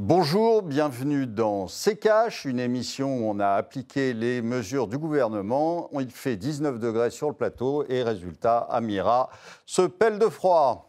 Bonjour, 0.00 0.62
bienvenue 0.62 1.26
dans 1.26 1.66
CKH, 1.66 2.44
une 2.44 2.60
émission 2.60 3.18
où 3.18 3.30
on 3.30 3.40
a 3.40 3.48
appliqué 3.48 4.14
les 4.14 4.42
mesures 4.42 4.86
du 4.86 4.96
gouvernement. 4.96 5.90
Il 5.98 6.12
fait 6.12 6.36
19 6.36 6.78
degrés 6.78 7.10
sur 7.10 7.26
le 7.26 7.34
plateau 7.34 7.84
et 7.88 8.04
résultat, 8.04 8.58
Amira 8.70 9.28
se 9.66 9.82
pèle 9.82 10.20
de 10.20 10.28
froid. 10.28 10.87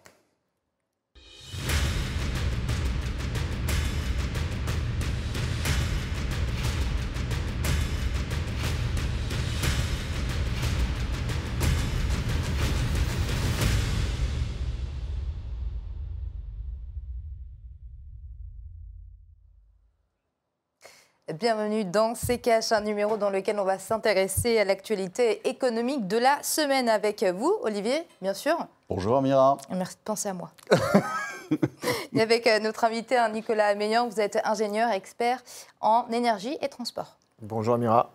Bienvenue 21.40 21.86
dans 21.86 22.16
CKH, 22.16 22.74
un 22.74 22.82
numéro 22.82 23.16
dans 23.16 23.30
lequel 23.30 23.58
on 23.62 23.64
va 23.64 23.80
s'intéresser 23.80 24.60
à 24.60 24.66
l'actualité 24.66 25.48
économique 25.48 26.06
de 26.06 26.18
la 26.18 26.38
semaine 26.44 26.90
avec 26.90 27.24
vous, 27.24 27.56
Olivier, 27.62 28.06
bien 28.22 28.34
sûr. 28.34 28.58
Bonjour 28.90 29.16
Amira. 29.16 29.58
Merci 29.70 29.96
de 29.96 30.02
penser 30.04 30.28
à 30.28 30.34
moi. 30.34 30.52
et 32.14 32.22
avec 32.22 32.46
euh, 32.46 32.60
notre 32.60 32.84
invité 32.84 33.18
Nicolas 33.32 33.68
Ameyan, 33.68 34.10
vous 34.10 34.20
êtes 34.20 34.38
ingénieur 34.44 34.92
expert 34.92 35.42
en 35.80 36.10
énergie 36.12 36.58
et 36.62 36.68
transport. 36.68 37.16
Bonjour 37.42 37.76
Amira. 37.76 38.12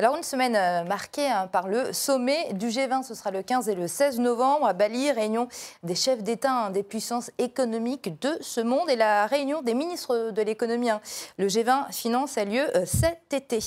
Alors 0.00 0.16
une 0.16 0.22
semaine 0.22 0.56
euh, 0.56 0.82
marquée 0.82 1.28
hein, 1.28 1.46
par 1.46 1.68
le 1.68 1.92
sommet 1.92 2.54
du 2.54 2.68
G20, 2.68 3.02
ce 3.02 3.12
sera 3.12 3.30
le 3.30 3.42
15 3.42 3.68
et 3.68 3.74
le 3.74 3.86
16 3.86 4.18
novembre 4.18 4.64
à 4.64 4.72
Bali, 4.72 5.12
réunion 5.12 5.46
des 5.82 5.94
chefs 5.94 6.22
d'État 6.22 6.50
hein, 6.50 6.70
des 6.70 6.82
puissances 6.82 7.30
économiques 7.36 8.18
de 8.18 8.30
ce 8.40 8.62
monde 8.62 8.88
et 8.88 8.96
la 8.96 9.26
réunion 9.26 9.60
des 9.60 9.74
ministres 9.74 10.30
de 10.30 10.40
l'économie. 10.40 10.88
Hein. 10.88 11.02
Le 11.36 11.48
G20 11.48 11.92
finance 11.92 12.38
a 12.38 12.46
lieu 12.46 12.74
euh, 12.78 12.86
cet 12.86 13.34
été. 13.34 13.58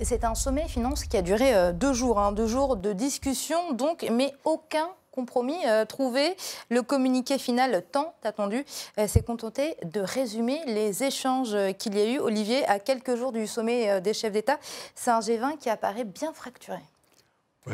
C'est 0.00 0.24
un 0.24 0.34
sommet 0.34 0.66
finance 0.66 1.04
qui 1.04 1.18
a 1.18 1.20
duré 1.20 1.54
euh, 1.54 1.72
deux 1.72 1.92
jours, 1.92 2.32
deux 2.32 2.46
jours 2.46 2.76
de 2.76 2.94
discussion, 2.94 3.72
donc, 3.72 4.08
mais 4.10 4.32
aucun 4.44 4.88
compromis 5.18 5.66
euh, 5.66 5.84
trouvé. 5.84 6.36
Le 6.70 6.82
communiqué 6.82 7.38
final 7.38 7.82
tant 7.90 8.14
attendu 8.22 8.64
euh, 8.98 9.08
s'est 9.08 9.22
contenté 9.22 9.74
de 9.84 10.00
résumer 10.00 10.60
les 10.66 11.02
échanges 11.02 11.56
qu'il 11.76 11.96
y 11.96 12.00
a 12.00 12.12
eu, 12.12 12.18
Olivier, 12.20 12.64
à 12.66 12.78
quelques 12.78 13.16
jours 13.16 13.32
du 13.32 13.48
sommet 13.48 13.90
euh, 13.90 14.00
des 14.00 14.14
chefs 14.14 14.32
d'État. 14.32 14.60
C'est 14.94 15.10
un 15.10 15.18
G20 15.18 15.58
qui 15.58 15.70
apparaît 15.70 16.04
bien 16.04 16.32
fracturé. 16.32 16.78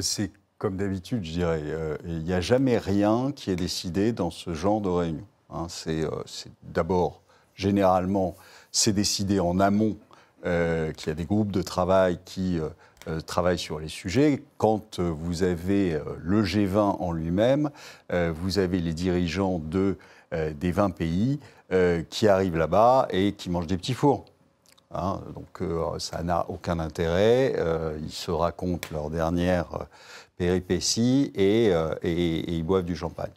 C'est 0.01 0.31
comme 0.57 0.79
d'habitude, 0.79 1.23
je 1.23 1.33
dirais. 1.33 1.63
Il 2.07 2.25
n'y 2.25 2.33
a 2.33 2.41
jamais 2.41 2.79
rien 2.79 3.31
qui 3.33 3.51
est 3.51 3.57
décidé 3.57 4.13
dans 4.13 4.31
ce 4.31 4.55
genre 4.55 4.81
de 4.81 4.89
réunion. 4.89 5.27
Hein. 5.51 5.67
c'est 5.69 6.07
d'abord, 6.63 7.21
généralement, 7.55 8.35
c'est 8.73 8.95
décidé 8.95 9.39
en 9.39 9.61
amont 9.61 9.99
qu'il 10.43 11.07
y 11.07 11.11
a 11.11 11.15
des 11.15 11.27
groupes 11.27 11.53
de 11.53 11.61
travail 11.61 12.19
qui 12.25 12.59
euh, 13.07 13.21
travaille 13.21 13.59
sur 13.59 13.79
les 13.79 13.89
sujets. 13.89 14.43
Quand 14.57 14.99
euh, 14.99 15.11
vous 15.11 15.43
avez 15.43 15.95
euh, 15.95 16.01
le 16.23 16.43
G20 16.43 16.79
en 16.79 17.13
lui-même, 17.13 17.71
vous 18.11 18.59
avez 18.59 18.79
les 18.79 18.93
dirigeants 18.93 19.59
de, 19.59 19.97
des 20.33 20.71
20 20.71 20.91
pays 20.91 21.41
qui 22.11 22.29
arrivent 22.29 22.57
là-bas 22.57 23.09
et 23.11 23.33
qui 23.33 23.51
mangent 23.51 23.67
des 23.67 23.77
petits 23.77 23.95
fours. 23.95 24.25
Hein. 24.93 25.21
donc 25.35 25.61
ça 25.99 26.23
n'a 26.23 26.47
aucun 26.49 26.79
intérêt. 26.79 27.57
ils 28.01 28.13
se 28.13 28.31
racontent 28.31 28.89
leur 28.93 29.11
dernière 29.11 29.87
péripétie 30.37 31.33
et, 31.35 31.73
ils 32.05 32.63
boivent 32.63 32.85
du 32.85 32.95
champagne. 32.95 33.33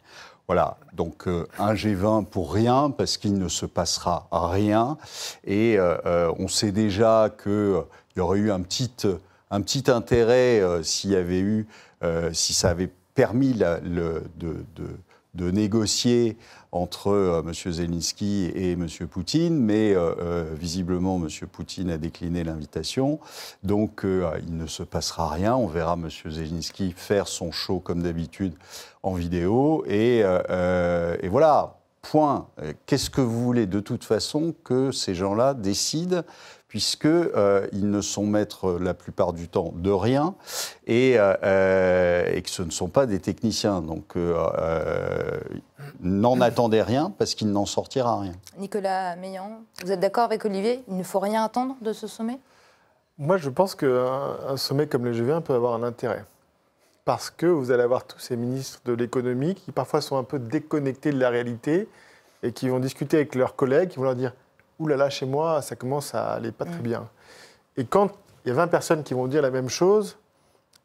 Voilà, 0.46 0.76
donc 0.92 1.26
un 1.26 1.74
G20 1.74 2.26
pour 2.26 2.52
rien, 2.52 2.90
parce 2.90 3.16
qu'il 3.16 3.34
ne 3.38 3.48
se 3.48 3.66
passera 3.66 4.28
rien. 4.30 4.96
Et 5.44 5.78
on 6.38 6.46
sait 6.46 6.72
déjà 6.72 7.30
qu'il 7.42 7.82
y 8.16 8.20
aurait 8.20 8.38
eu 8.38 8.52
un 8.52 8.60
petit 8.60 8.92
un 9.50 9.60
petit 9.60 9.90
intérêt 9.90 10.60
euh, 10.60 10.82
s'il 10.82 11.10
y 11.10 11.16
avait 11.16 11.40
eu, 11.40 11.66
euh, 12.02 12.30
si 12.32 12.52
ça 12.54 12.70
avait 12.70 12.90
permis 13.14 13.54
de, 13.54 14.22
négocier 15.34 16.36
entre 16.72 17.08
euh, 17.08 17.42
M. 17.42 17.72
Zelensky 17.72 18.50
et 18.54 18.72
M. 18.72 18.86
Poutine, 19.10 19.58
mais 19.58 19.94
visiblement 20.54 21.16
M. 21.16 21.28
Poutine 21.50 21.90
a 21.90 21.98
décliné 21.98 22.44
l'invitation, 22.44 23.18
donc 23.62 24.04
il 24.04 24.56
ne 24.56 24.66
se 24.66 24.82
passera 24.82 25.28
rien. 25.30 25.54
On 25.56 25.66
verra 25.66 25.94
M. 25.94 26.08
Zelensky 26.10 26.92
faire 26.96 27.28
son 27.28 27.50
show 27.50 27.80
comme 27.80 28.02
d'habitude 28.02 28.54
en 29.02 29.14
vidéo, 29.14 29.84
et 29.86 30.22
voilà. 31.28 31.74
Point. 32.00 32.46
Qu'est-ce 32.86 33.10
que 33.10 33.20
vous 33.20 33.42
voulez? 33.42 33.66
De 33.66 33.80
toute 33.80 34.04
façon 34.04 34.54
que 34.64 34.92
ces 34.92 35.16
gens-là 35.16 35.52
décident 35.52 36.22
puisqu'ils 36.68 37.30
euh, 37.34 37.66
ne 37.72 38.00
sont 38.02 38.26
maîtres 38.26 38.78
la 38.78 38.92
plupart 38.92 39.32
du 39.32 39.48
temps 39.48 39.72
de 39.74 39.90
rien 39.90 40.34
et, 40.86 41.14
euh, 41.16 42.30
et 42.30 42.42
que 42.42 42.50
ce 42.50 42.62
ne 42.62 42.70
sont 42.70 42.88
pas 42.88 43.06
des 43.06 43.20
techniciens. 43.20 43.80
Donc 43.80 44.16
euh, 44.16 45.40
n'en 46.00 46.40
attendez 46.40 46.82
rien 46.82 47.10
parce 47.18 47.34
qu'il 47.34 47.50
n'en 47.50 47.66
sortira 47.66 48.20
rien. 48.20 48.34
Nicolas 48.58 49.16
Meillan, 49.16 49.62
vous 49.82 49.90
êtes 49.90 50.00
d'accord 50.00 50.24
avec 50.24 50.44
Olivier? 50.44 50.84
Il 50.88 50.96
ne 50.96 51.02
faut 51.02 51.20
rien 51.20 51.42
attendre 51.42 51.76
de 51.80 51.92
ce 51.94 52.06
sommet? 52.06 52.38
Moi, 53.16 53.36
je 53.36 53.50
pense 53.50 53.74
qu'un 53.74 54.56
sommet 54.56 54.86
comme 54.86 55.04
le 55.04 55.12
G20 55.12 55.42
peut 55.42 55.54
avoir 55.54 55.74
un 55.74 55.82
intérêt. 55.82 56.24
Parce 57.04 57.30
que 57.30 57.46
vous 57.46 57.72
allez 57.72 57.82
avoir 57.82 58.04
tous 58.04 58.20
ces 58.20 58.36
ministres 58.36 58.80
de 58.84 58.92
l'économie 58.92 59.54
qui 59.54 59.72
parfois 59.72 60.02
sont 60.02 60.18
un 60.18 60.22
peu 60.22 60.38
déconnectés 60.38 61.10
de 61.10 61.18
la 61.18 61.30
réalité 61.30 61.88
et 62.42 62.52
qui 62.52 62.68
vont 62.68 62.78
discuter 62.78 63.16
avec 63.16 63.34
leurs 63.34 63.56
collègues, 63.56 63.88
qui 63.88 63.96
vont 63.96 64.04
leur 64.04 64.14
dire 64.14 64.34
Ouh 64.78 64.86
là 64.86 64.96
là, 64.96 65.10
chez 65.10 65.26
moi, 65.26 65.62
ça 65.62 65.76
commence 65.76 66.14
à 66.14 66.32
aller 66.32 66.52
pas 66.52 66.64
très 66.64 66.78
mm. 66.78 66.82
bien. 66.82 67.08
Et 67.76 67.84
quand 67.84 68.10
il 68.44 68.48
y 68.48 68.50
a 68.52 68.54
20 68.54 68.68
personnes 68.68 69.02
qui 69.02 69.14
vont 69.14 69.26
dire 69.26 69.42
la 69.42 69.50
même 69.50 69.68
chose, 69.68 70.16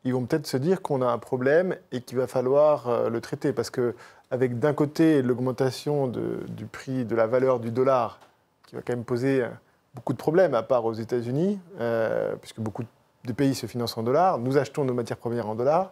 ils 0.05 0.13
vont 0.13 0.25
peut-être 0.25 0.47
se 0.47 0.57
dire 0.57 0.81
qu'on 0.81 1.01
a 1.01 1.07
un 1.07 1.17
problème 1.17 1.75
et 1.91 2.01
qu'il 2.01 2.17
va 2.17 2.27
falloir 2.27 2.89
euh, 2.89 3.09
le 3.09 3.21
traiter. 3.21 3.53
Parce 3.53 3.69
que, 3.69 3.95
avec 4.31 4.59
d'un 4.59 4.73
côté 4.73 5.21
l'augmentation 5.21 6.07
du 6.07 6.65
prix, 6.65 7.05
de 7.05 7.15
la 7.15 7.27
valeur 7.27 7.59
du 7.59 7.71
dollar, 7.71 8.19
qui 8.67 8.75
va 8.75 8.81
quand 8.81 8.93
même 8.93 9.05
poser 9.05 9.43
euh, 9.43 9.47
beaucoup 9.95 10.13
de 10.13 10.17
problèmes, 10.17 10.55
à 10.55 10.63
part 10.63 10.85
aux 10.85 10.93
États-Unis, 10.93 11.59
euh, 11.79 12.35
puisque 12.41 12.59
beaucoup 12.59 12.83
de 13.23 13.33
pays 13.33 13.55
se 13.55 13.67
financent 13.67 13.97
en 13.97 14.03
dollars, 14.03 14.39
nous 14.39 14.57
achetons 14.57 14.83
nos 14.83 14.93
matières 14.93 15.17
premières 15.17 15.47
en 15.47 15.55
dollars, 15.55 15.91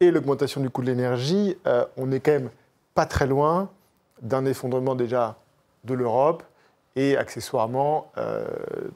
et 0.00 0.10
l'augmentation 0.10 0.60
du 0.60 0.68
coût 0.68 0.82
de 0.82 0.86
l'énergie, 0.86 1.56
on 1.96 2.06
n'est 2.06 2.20
quand 2.20 2.32
même 2.32 2.50
pas 2.94 3.04
très 3.04 3.26
loin 3.26 3.68
d'un 4.22 4.46
effondrement 4.46 4.94
déjà 4.94 5.36
de 5.84 5.92
l'Europe, 5.92 6.42
et 6.96 7.16
accessoirement 7.16 8.10
euh, 8.18 8.44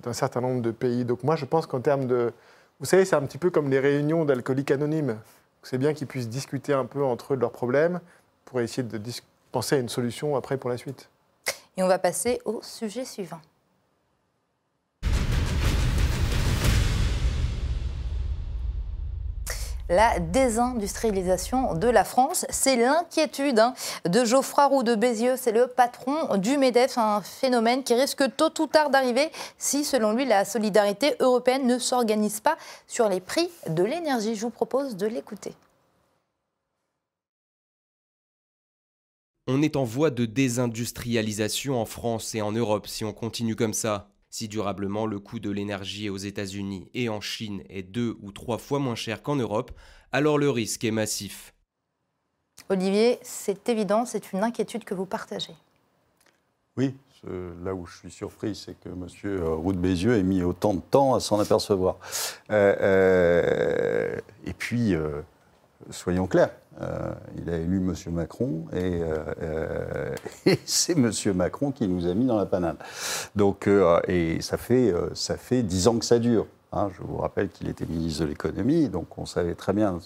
d'un 0.03 0.13
certain 0.13 0.41
nombre 0.41 0.63
de 0.63 0.71
pays. 0.71 1.05
Donc 1.05 1.23
moi, 1.23 1.37
je 1.37 1.45
pense 1.45 1.67
qu'en 1.67 1.81
termes 1.81 2.07
de... 2.07 2.33
Vous 2.81 2.87
savez, 2.87 3.05
c'est 3.05 3.17
un 3.17 3.23
petit 3.23 3.39
peu 3.39 3.51
comme 3.51 3.71
les 3.71 3.79
réunions 3.79 4.25
d'alcooliques 4.25 4.71
anonymes. 4.71 5.19
C'est 5.63 5.79
bien 5.79 5.95
qu'ils 5.95 6.07
puissent 6.07 6.29
discuter 6.29 6.73
un 6.73 6.85
peu 6.85 7.03
entre 7.03 7.35
eux 7.35 7.37
de 7.37 7.41
leurs 7.41 7.53
problèmes 7.53 8.01
pour 8.45 8.61
essayer 8.61 8.83
de 8.83 9.01
penser 9.53 9.77
à 9.77 9.79
une 9.79 9.89
solution 9.89 10.37
après 10.37 10.57
pour 10.57 10.71
la 10.71 10.77
suite. 10.77 11.09
Et 11.77 11.83
on 11.83 11.89
va 11.89 11.99
passer 11.99 12.41
au 12.45 12.61
sujet 12.63 13.05
suivant. 13.05 13.41
La 19.89 20.19
désindustrialisation 20.19 21.75
de 21.75 21.89
la 21.89 22.05
France. 22.05 22.47
C'est 22.51 22.77
l'inquiétude 22.77 23.59
hein, 23.59 23.75
de 24.09 24.25
Geoffroy 24.25 24.67
Roux 24.67 24.83
de 24.83 24.95
Bézieux, 24.95 25.37
c'est 25.37 25.53
le 25.53 25.67
patron 25.67 26.37
du 26.37 26.57
MEDEF, 26.57 26.99
un 26.99 27.21
phénomène 27.21 27.83
qui 27.83 27.95
risque 27.95 28.25
tôt 28.37 28.53
ou 28.61 28.67
tard 28.67 28.91
d'arriver 28.91 29.31
si, 29.59 29.85
selon 29.85 30.13
lui, 30.13 30.25
la 30.25 30.45
solidarité 30.45 31.15
européenne 31.21 31.67
ne 31.67 31.79
s'organise 31.79 32.41
pas 32.41 32.57
sur 32.87 33.09
les 33.09 33.21
prix 33.21 33.51
de 33.69 33.83
l'énergie. 33.83 34.35
Je 34.35 34.43
vous 34.43 34.51
propose 34.51 34.97
de 34.97 35.07
l'écouter. 35.07 35.53
On 39.47 39.61
est 39.61 39.77
en 39.77 39.85
voie 39.85 40.11
de 40.11 40.25
désindustrialisation 40.25 41.79
en 41.79 41.85
France 41.85 42.35
et 42.35 42.41
en 42.41 42.51
Europe 42.53 42.87
si 42.87 43.05
on 43.05 43.13
continue 43.13 43.57
comme 43.57 43.75
ça. 43.75 44.09
Si 44.37 44.49
durablement 44.49 45.07
le 45.07 45.21
coût 45.21 45.39
de 45.39 45.49
l'énergie 45.49 46.11
aux 46.11 46.17
États-Unis 46.17 46.91
et 46.93 47.09
en 47.09 47.21
Chine 47.21 47.63
est 47.69 47.85
deux 47.85 48.17
ou 48.21 48.33
trois 48.33 48.59
fois 48.59 48.81
moins 48.81 48.97
cher 48.97 49.23
qu'en 49.23 49.37
Europe, 49.37 49.71
alors 50.11 50.39
le 50.39 50.51
risque 50.51 50.83
est 50.83 50.91
massif. 50.91 51.55
Olivier, 52.69 53.21
c'est 53.23 53.69
évident, 53.69 54.05
c'est 54.05 54.33
une 54.33 54.43
inquiétude 54.43 54.83
que 54.83 54.93
vous 54.93 55.07
partagez. 55.07 55.55
Oui, 56.77 56.97
là 57.65 57.77
où 57.77 57.87
je 57.87 57.97
suis 57.97 58.11
surpris, 58.11 58.57
c'est 58.57 58.75
que 58.81 58.89
M. 58.89 59.07
Roux 59.55 59.73
de 59.73 59.79
Bézieux 59.79 60.17
ait 60.17 60.25
mis 60.25 60.43
autant 60.43 60.75
de 60.75 60.81
temps 60.81 61.15
à 61.15 61.21
s'en 61.21 61.39
apercevoir. 61.39 61.95
Euh, 62.51 62.75
euh, 62.81 64.21
et 64.47 64.53
puis, 64.53 64.97
euh, 64.97 65.23
soyons 65.91 66.27
clairs, 66.27 66.51
euh, 66.81 67.13
il 67.37 67.49
a 67.51 67.57
élu 67.57 67.77
M. 67.77 67.95
Macron 68.13 68.65
euh, 68.73 69.25
euh, 69.43 70.15
et, 70.47 70.59
c'est 70.65 70.97
M. 70.99 71.11
Macron 71.35 71.71
qui 71.71 71.87
nous 71.87 72.07
a 72.07 72.15
mis 72.15 72.27
dans 72.27 72.39
la 72.39 72.47
panade. 72.47 72.77
Donc, 73.37 73.69
et 74.09 74.41
ça 74.41 74.57
fait, 74.57 74.93
ça 75.15 75.37
fait 75.37 75.63
10 75.63 75.89
ans 75.89 75.99
que 75.99 76.05
ça 76.05 76.19
dure. 76.19 76.47
Hein, 76.73 76.91
je 76.97 77.03
vous 77.03 77.19
rappelle 77.19 77.51
qu'il 77.51 77.69
était 77.69 77.87
ministre 77.87 78.25
de 78.25 78.31
l'économie, 78.31 78.89
donc 78.89 79.17
on 79.17 79.27
savait 79.27 79.55
très 79.55 79.73
bien 79.73 80.01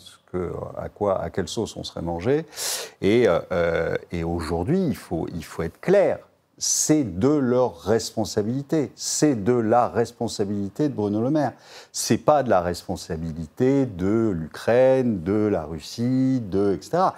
à, 0.76 0.90
quoi, 0.90 1.18
à 1.18 1.30
quelle 1.30 1.48
sauce 1.48 1.74
on 1.76 1.84
serait 1.84 2.02
mangé. 2.02 2.44
Et, 3.00 3.24
euh, 3.26 3.96
et 4.12 4.22
aujourd'hui, 4.22 4.84
il 4.84 4.96
faut, 4.96 5.26
il 5.34 5.44
faut 5.44 5.62
être 5.62 5.80
clair 5.80 6.18
c'est 6.58 7.18
de 7.18 7.28
leur 7.28 7.80
responsabilité. 7.80 8.92
C'est 8.94 9.42
de 9.42 9.52
la 9.52 9.88
responsabilité 9.88 10.88
de 10.88 10.94
Bruno 10.94 11.22
Le 11.22 11.30
Maire. 11.30 11.52
C'est 11.92 12.18
pas 12.18 12.42
de 12.42 12.50
la 12.50 12.60
responsabilité 12.60 13.86
de 13.86 14.30
l'Ukraine, 14.30 15.22
de 15.22 15.46
la 15.46 15.64
Russie, 15.64 16.40
de 16.40 16.74
etc. 16.74 17.08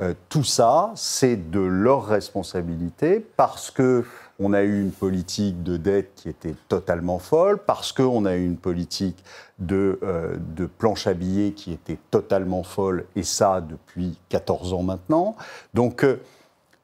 Euh, 0.00 0.14
tout 0.28 0.44
ça, 0.44 0.92
c'est 0.94 1.50
de 1.50 1.60
leur 1.60 2.06
responsabilité 2.06 3.24
parce 3.36 3.70
que 3.70 4.04
on 4.42 4.54
a 4.54 4.62
eu 4.62 4.80
une 4.80 4.90
politique 4.90 5.62
de 5.62 5.76
dette 5.76 6.12
qui 6.16 6.30
était 6.30 6.54
totalement 6.68 7.18
folle, 7.18 7.58
parce 7.58 7.92
qu'on 7.92 8.24
a 8.24 8.34
eu 8.34 8.44
une 8.46 8.56
politique 8.56 9.22
de, 9.58 9.98
euh, 10.02 10.34
de 10.56 10.64
planche 10.64 11.06
à 11.06 11.12
billets 11.12 11.52
qui 11.52 11.72
était 11.72 11.98
totalement 12.10 12.62
folle, 12.62 13.04
et 13.14 13.22
ça 13.22 13.60
depuis 13.60 14.18
14 14.30 14.72
ans 14.72 14.82
maintenant. 14.82 15.36
Donc, 15.74 16.04
euh, 16.04 16.16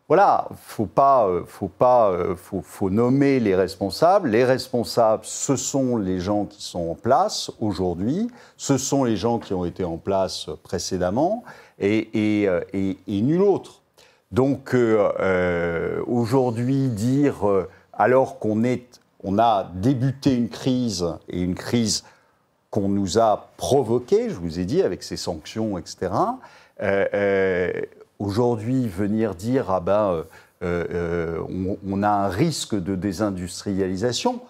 voilà, 0.09 0.49
faut 0.57 0.87
pas, 0.87 1.27
euh, 1.27 1.43
faut 1.47 1.69
pas, 1.69 2.11
euh, 2.11 2.37
faut, 2.37 2.91
nommer 2.91 3.41
les 3.41 3.57
responsables. 3.57 4.29
Les 4.29 4.45
responsables, 4.45 5.25
ce 5.25 5.57
sont 5.57 5.97
les 5.97 6.21
gens 6.21 6.45
qui 6.45 6.63
sont 6.63 6.91
en 6.91 6.95
place 6.95 7.51
aujourd'hui, 7.61 8.29
ce 8.57 8.79
sont 8.79 9.03
les 9.03 9.17
gens 9.17 9.39
qui 9.39 9.53
ont 9.53 9.65
été 9.65 9.83
en 9.85 9.97
place 9.97 10.49
précédemment, 10.63 11.43
et, 11.79 12.09
euh, 12.49 12.61
nul 13.09 13.43
autre. 13.43 13.83
Donc 14.33 14.75
euh, 14.75 16.03
aujourd'hui, 16.07 16.89
dire 16.89 17.37
alors 17.93 18.39
qu'on 18.39 18.63
a 19.39 19.71
débuté 19.75 20.35
une 20.35 20.49
crise 20.49 21.07
et 21.29 21.41
une 21.41 21.55
crise 21.55 22.05
qu'on 22.71 22.89
nous 22.89 23.19
a 23.19 23.49
provoquée, 23.57 24.29
je 24.29 24.35
vous 24.35 24.59
ai 24.61 24.65
dit 24.65 24.83
avec 24.83 25.03
ces 25.03 25.17
sanctions, 25.17 25.79
etc. 25.79 26.11
Euh, 26.83 27.73
aujourd'hui 28.19 28.89
venir 28.89 29.35
dire 29.35 29.71
ah 29.71 29.81
ben 29.81 30.11
euh, 30.11 30.25
euh, 30.63 31.41
on, 31.49 31.77
on, 31.87 32.03
a 32.03 32.09
un 32.09 32.29
risque 32.29 32.75
de 32.75 32.95
désindustrialisation, 32.95 34.41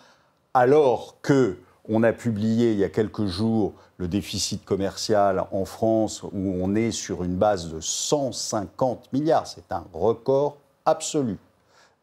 alors 0.54 1.16
que 1.22 1.56
on 1.88 2.02
a 2.02 2.12
publié 2.12 2.72
il 2.72 2.78
y 2.78 2.84
a 2.84 2.88
quelques 2.88 3.26
jours 3.26 3.74
le 3.98 4.08
déficit 4.08 4.64
commercial 4.64 5.44
en 5.52 5.64
France 5.64 6.22
où 6.22 6.54
on 6.60 6.74
est 6.74 6.90
sur 6.90 7.24
une 7.24 7.36
base 7.36 7.72
de 7.72 7.80
150 7.80 9.12
milliards, 9.12 9.46
c'est 9.46 9.72
un 9.72 9.84
record 9.92 10.56
absolu, 10.84 11.38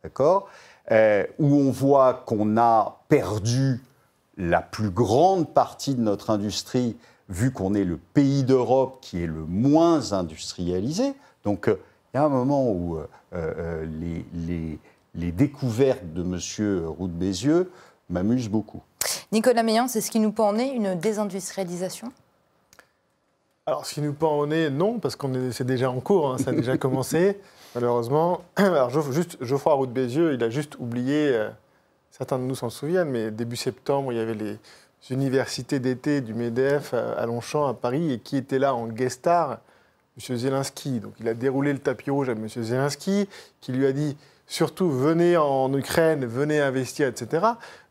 d'accord? 0.03 0.47
Euh, 0.91 1.25
Où 1.39 1.55
on 1.55 1.71
voit 1.71 2.23
qu'on 2.25 2.57
a 2.57 2.99
perdu 3.07 3.81
la 4.37 4.61
plus 4.61 4.89
grande 4.89 5.53
partie 5.53 5.95
de 5.95 6.01
notre 6.01 6.29
industrie 6.29 6.97
vu 7.29 7.51
qu'on 7.51 7.73
est 7.73 7.85
le 7.85 7.97
pays 7.97 8.43
d'Europe 8.43 8.97
qui 9.01 9.23
est 9.23 9.27
le 9.27 9.45
moins 9.45 10.11
industrialisé, 10.11 11.13
donc 11.43 11.67
euh, 11.67 11.79
il 12.13 12.17
y 12.17 12.19
a 12.19 12.25
un 12.25 12.29
moment 12.29 12.69
où 12.69 12.97
euh, 12.97 13.07
euh, 13.33 13.85
les, 13.85 14.23
les, 14.33 14.79
les, 15.15 15.31
découvertes 15.31 16.13
de 16.13 16.21
M. 16.21 16.85
Roux 16.85 17.07
de 17.07 17.13
Bézieux 17.13 17.71
m'amusent 18.09 18.49
beaucoup. 18.49 18.83
Nicolas 19.31 19.63
Meillan, 19.63 19.87
c'est 19.87 19.99
ce 19.99 20.11
qui 20.11 20.19
nous 20.19 20.31
pend 20.31 20.49
en 20.49 20.53
nez, 20.53 20.71
une 20.73 20.93
désindustrialisation? 20.93 22.11
Alors, 23.65 23.85
ce 23.85 23.95
qui 23.95 24.01
nous 24.01 24.13
pend 24.13 24.37
au 24.37 24.45
nez, 24.45 24.69
non, 24.69 24.99
parce 24.99 25.15
que 25.15 25.51
c'est 25.51 25.65
déjà 25.65 25.89
en 25.89 26.01
cours, 26.01 26.31
hein, 26.31 26.37
ça 26.37 26.51
a 26.51 26.53
déjà 26.53 26.77
commencé, 26.77 27.39
malheureusement. 27.73 28.41
Alors, 28.55 28.89
juste, 28.89 29.37
Geoffroy 29.41 29.73
Roux 29.73 29.87
de 29.87 29.91
Bézieux, 29.91 30.33
il 30.33 30.43
a 30.43 30.51
juste 30.51 30.77
oublié, 30.79 31.29
euh, 31.29 31.49
certains 32.11 32.37
de 32.37 32.43
nous 32.43 32.55
s'en 32.55 32.69
souviennent, 32.69 33.09
mais 33.09 33.31
début 33.31 33.55
septembre, 33.55 34.11
il 34.11 34.17
y 34.17 34.21
avait 34.21 34.35
les 34.35 34.59
universités 35.09 35.79
d'été 35.79 36.21
du 36.21 36.35
MEDEF 36.35 36.93
à, 36.93 37.13
à 37.13 37.25
Longchamp, 37.25 37.65
à 37.65 37.73
Paris, 37.73 38.11
et 38.11 38.19
qui 38.19 38.37
était 38.37 38.59
là 38.59 38.75
en 38.75 38.87
guest 38.87 39.19
star 39.21 39.57
M. 40.17 40.37
Zelensky. 40.37 40.99
Donc 40.99 41.13
il 41.19 41.27
a 41.27 41.33
déroulé 41.33 41.73
le 41.73 41.79
tapis 41.79 42.09
rouge 42.09 42.29
à 42.29 42.33
M. 42.33 42.47
Zelensky, 42.47 43.27
qui 43.61 43.71
lui 43.71 43.85
a 43.85 43.91
dit 43.91 44.15
surtout 44.47 44.89
venez 44.89 45.37
en 45.37 45.73
Ukraine, 45.73 46.25
venez 46.25 46.59
investir, 46.59 47.07
etc. 47.07 47.45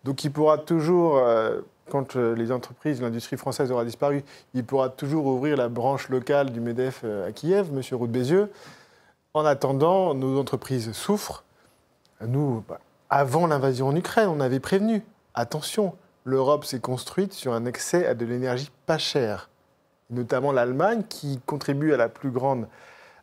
Donc 0.05 0.25
il 0.25 0.31
pourra 0.31 0.59
toujours, 0.59 1.19
euh, 1.19 1.61
quand 1.91 2.17
euh, 2.17 2.35
les 2.35 2.53
entreprises, 2.53 3.01
l'industrie 3.01 3.37
française 3.37 3.71
aura 3.73 3.85
disparu, 3.85 4.23
il 4.55 4.65
pourra 4.65 4.89
toujours 4.89 5.27
ouvrir 5.27 5.57
la 5.57 5.69
branche 5.69 6.09
locale 6.09 6.51
du 6.51 6.61
MEDEF 6.61 7.03
euh, 7.05 7.29
à 7.29 7.33
Kiev, 7.33 7.69
M. 7.73 7.83
Roux 7.93 8.07
Bézieux. 8.07 8.51
En 9.35 9.45
attendant, 9.45 10.15
nos 10.15 10.39
entreprises 10.39 10.93
souffrent. 10.93 11.45
Nous, 12.27 12.63
bah, 12.69 12.81
avant 13.09 13.47
l'invasion 13.47 13.89
en 13.89 13.97
Ukraine, 13.97 14.29
on 14.29 14.41
avait 14.41 14.61
prévenu. 14.61 15.03
Attention, 15.35 15.95
l'Europe 16.25 16.65
s'est 16.65 16.81
construite 16.81 17.33
sur 17.33 17.55
un 17.55 17.67
accès 17.67 18.07
à 18.07 18.15
de 18.15 18.27
l'énergie 18.27 18.71
pas 18.87 18.99
chère 18.99 19.49
notamment 20.13 20.53
l'Allemagne, 20.53 21.03
qui 21.09 21.41
contribue 21.47 21.93
à 21.93 21.97
la 21.97 22.09
plus 22.09 22.31
grande 22.31 22.67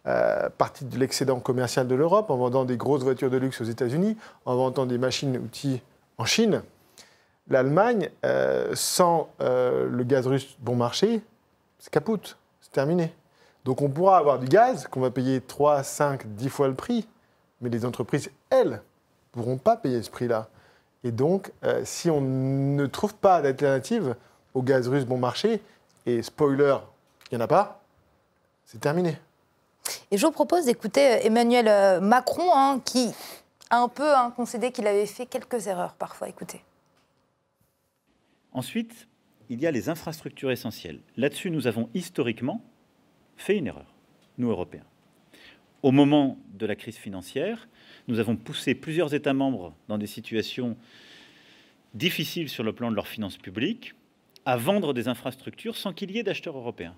euh, 0.07 0.49
partie 0.57 0.85
de 0.85 0.97
l'excédent 0.97 1.39
commercial 1.39 1.87
de 1.87 1.93
l'Europe 1.93 2.29
en 2.29 2.37
vendant 2.37 2.65
des 2.65 2.77
grosses 2.77 3.03
voitures 3.03 3.29
de 3.29 3.37
luxe 3.37 3.61
aux 3.61 3.65
États-Unis, 3.65 4.17
en 4.45 4.55
vendant 4.55 4.85
des 4.85 4.97
machines-outils 4.97 5.81
en 6.17 6.25
Chine. 6.25 6.63
L'Allemagne, 7.49 8.09
euh, 8.25 8.71
sans 8.75 9.29
euh, 9.41 9.87
le 9.89 10.03
gaz 10.03 10.25
russe 10.25 10.55
bon 10.59 10.75
marché, 10.75 11.21
c'est 11.79 11.91
capoute, 11.91 12.37
c'est 12.61 12.71
terminé. 12.71 13.13
Donc 13.65 13.81
on 13.81 13.89
pourra 13.89 14.17
avoir 14.17 14.39
du 14.39 14.47
gaz 14.47 14.87
qu'on 14.87 15.01
va 15.01 15.11
payer 15.11 15.41
3, 15.41 15.83
5, 15.83 16.25
10 16.35 16.49
fois 16.49 16.67
le 16.69 16.75
prix, 16.75 17.07
mais 17.61 17.69
les 17.69 17.85
entreprises, 17.85 18.31
elles, 18.49 18.71
ne 18.71 18.77
pourront 19.31 19.57
pas 19.57 19.75
payer 19.75 20.01
ce 20.01 20.09
prix-là. 20.09 20.47
Et 21.03 21.11
donc, 21.11 21.51
si 21.83 22.09
on 22.09 22.19
ne 22.19 22.85
trouve 22.85 23.15
pas 23.15 23.41
d'alternative 23.41 24.15
au 24.53 24.61
gaz 24.61 24.87
russe 24.87 25.05
bon 25.05 25.17
marché, 25.17 25.61
et 26.05 26.21
spoiler, 26.21 26.77
il 27.31 27.37
n'y 27.37 27.41
en 27.41 27.45
a 27.45 27.47
pas, 27.47 27.83
c'est 28.65 28.79
terminé. 28.79 29.17
Et 30.11 30.17
je 30.17 30.25
vous 30.25 30.31
propose 30.31 30.65
d'écouter 30.65 31.01
Emmanuel 31.25 31.67
euh, 31.67 31.99
Macron, 31.99 32.49
hein, 32.53 32.81
qui 32.83 33.11
a 33.69 33.79
un 33.79 33.87
peu 33.87 34.15
hein, 34.15 34.31
concédé 34.35 34.71
qu'il 34.71 34.87
avait 34.87 35.05
fait 35.05 35.25
quelques 35.25 35.67
erreurs 35.67 35.93
parfois. 35.93 36.29
Écoutez. 36.29 36.61
Ensuite, 38.51 39.07
il 39.49 39.61
y 39.61 39.67
a 39.67 39.71
les 39.71 39.89
infrastructures 39.89 40.51
essentielles. 40.51 40.99
Là-dessus, 41.17 41.51
nous 41.51 41.67
avons 41.67 41.89
historiquement 41.93 42.63
fait 43.37 43.57
une 43.57 43.67
erreur, 43.67 43.93
nous 44.37 44.49
Européens. 44.49 44.85
Au 45.81 45.91
moment 45.91 46.37
de 46.53 46.65
la 46.65 46.75
crise 46.75 46.97
financière, 46.97 47.67
nous 48.07 48.19
avons 48.19 48.35
poussé 48.35 48.75
plusieurs 48.75 49.13
États 49.13 49.33
membres 49.33 49.73
dans 49.87 49.97
des 49.97 50.07
situations 50.07 50.75
difficiles 51.93 52.49
sur 52.49 52.63
le 52.63 52.73
plan 52.73 52.91
de 52.91 52.95
leurs 52.95 53.07
finances 53.07 53.37
publiques 53.37 53.95
à 54.49 54.57
vendre 54.57 54.93
des 54.93 55.07
infrastructures 55.07 55.75
sans 55.75 55.93
qu'il 55.93 56.09
y 56.11 56.17
ait 56.17 56.23
d'acheteurs 56.23 56.57
européens. 56.57 56.95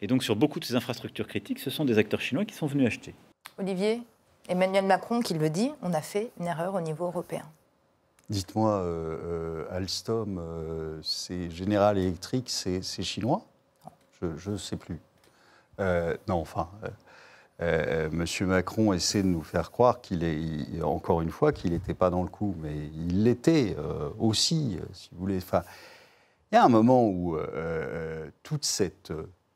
Et 0.00 0.06
donc 0.06 0.22
sur 0.22 0.36
beaucoup 0.36 0.60
de 0.60 0.64
ces 0.64 0.76
infrastructures 0.76 1.26
critiques, 1.26 1.58
ce 1.58 1.70
sont 1.70 1.84
des 1.84 1.98
acteurs 1.98 2.20
chinois 2.20 2.44
qui 2.44 2.54
sont 2.54 2.68
venus 2.68 2.86
acheter. 2.86 3.14
Olivier, 3.58 4.00
Emmanuel 4.48 4.84
Macron 4.84 5.20
qui 5.20 5.34
le 5.34 5.50
dit, 5.50 5.72
on 5.82 5.92
a 5.92 6.02
fait 6.02 6.30
une 6.38 6.46
erreur 6.46 6.74
au 6.74 6.80
niveau 6.80 7.06
européen. 7.06 7.44
Dites-moi, 8.30 8.70
euh, 8.70 9.64
euh, 9.66 9.76
Alstom, 9.76 10.38
euh, 10.38 11.00
c'est 11.02 11.50
General 11.50 11.98
Electric, 11.98 12.48
c'est 12.48 13.02
chinois? 13.02 13.42
Je 14.22 14.50
ne 14.52 14.56
sais 14.56 14.76
plus. 14.76 15.00
Euh, 15.80 16.16
non, 16.28 16.36
enfin, 16.36 16.70
Monsieur 17.60 18.46
Macron 18.46 18.92
essaie 18.92 19.22
de 19.22 19.28
nous 19.28 19.42
faire 19.42 19.70
croire 19.70 20.00
qu'il 20.00 20.22
est, 20.24 20.80
encore 20.82 21.20
une 21.22 21.30
fois, 21.30 21.52
qu'il 21.52 21.72
n'était 21.72 21.92
pas 21.92 22.08
dans 22.08 22.22
le 22.22 22.30
coup, 22.30 22.54
mais 22.62 22.74
il 22.94 23.24
l'était 23.24 23.76
aussi, 24.18 24.78
si 24.92 25.10
vous 25.12 25.18
voulez. 25.18 25.36
Enfin, 25.36 25.62
il 26.54 26.58
y 26.58 26.60
a 26.60 26.64
un 26.64 26.68
moment 26.68 27.08
où 27.08 27.34
euh, 27.34 27.48
euh, 27.52 28.30
toute 28.44 28.64
cette, 28.64 29.12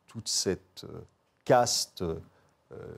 toute 0.08 0.26
cette 0.26 0.82
euh, 0.82 0.98
caste 1.44 2.02
euh, 2.02 2.16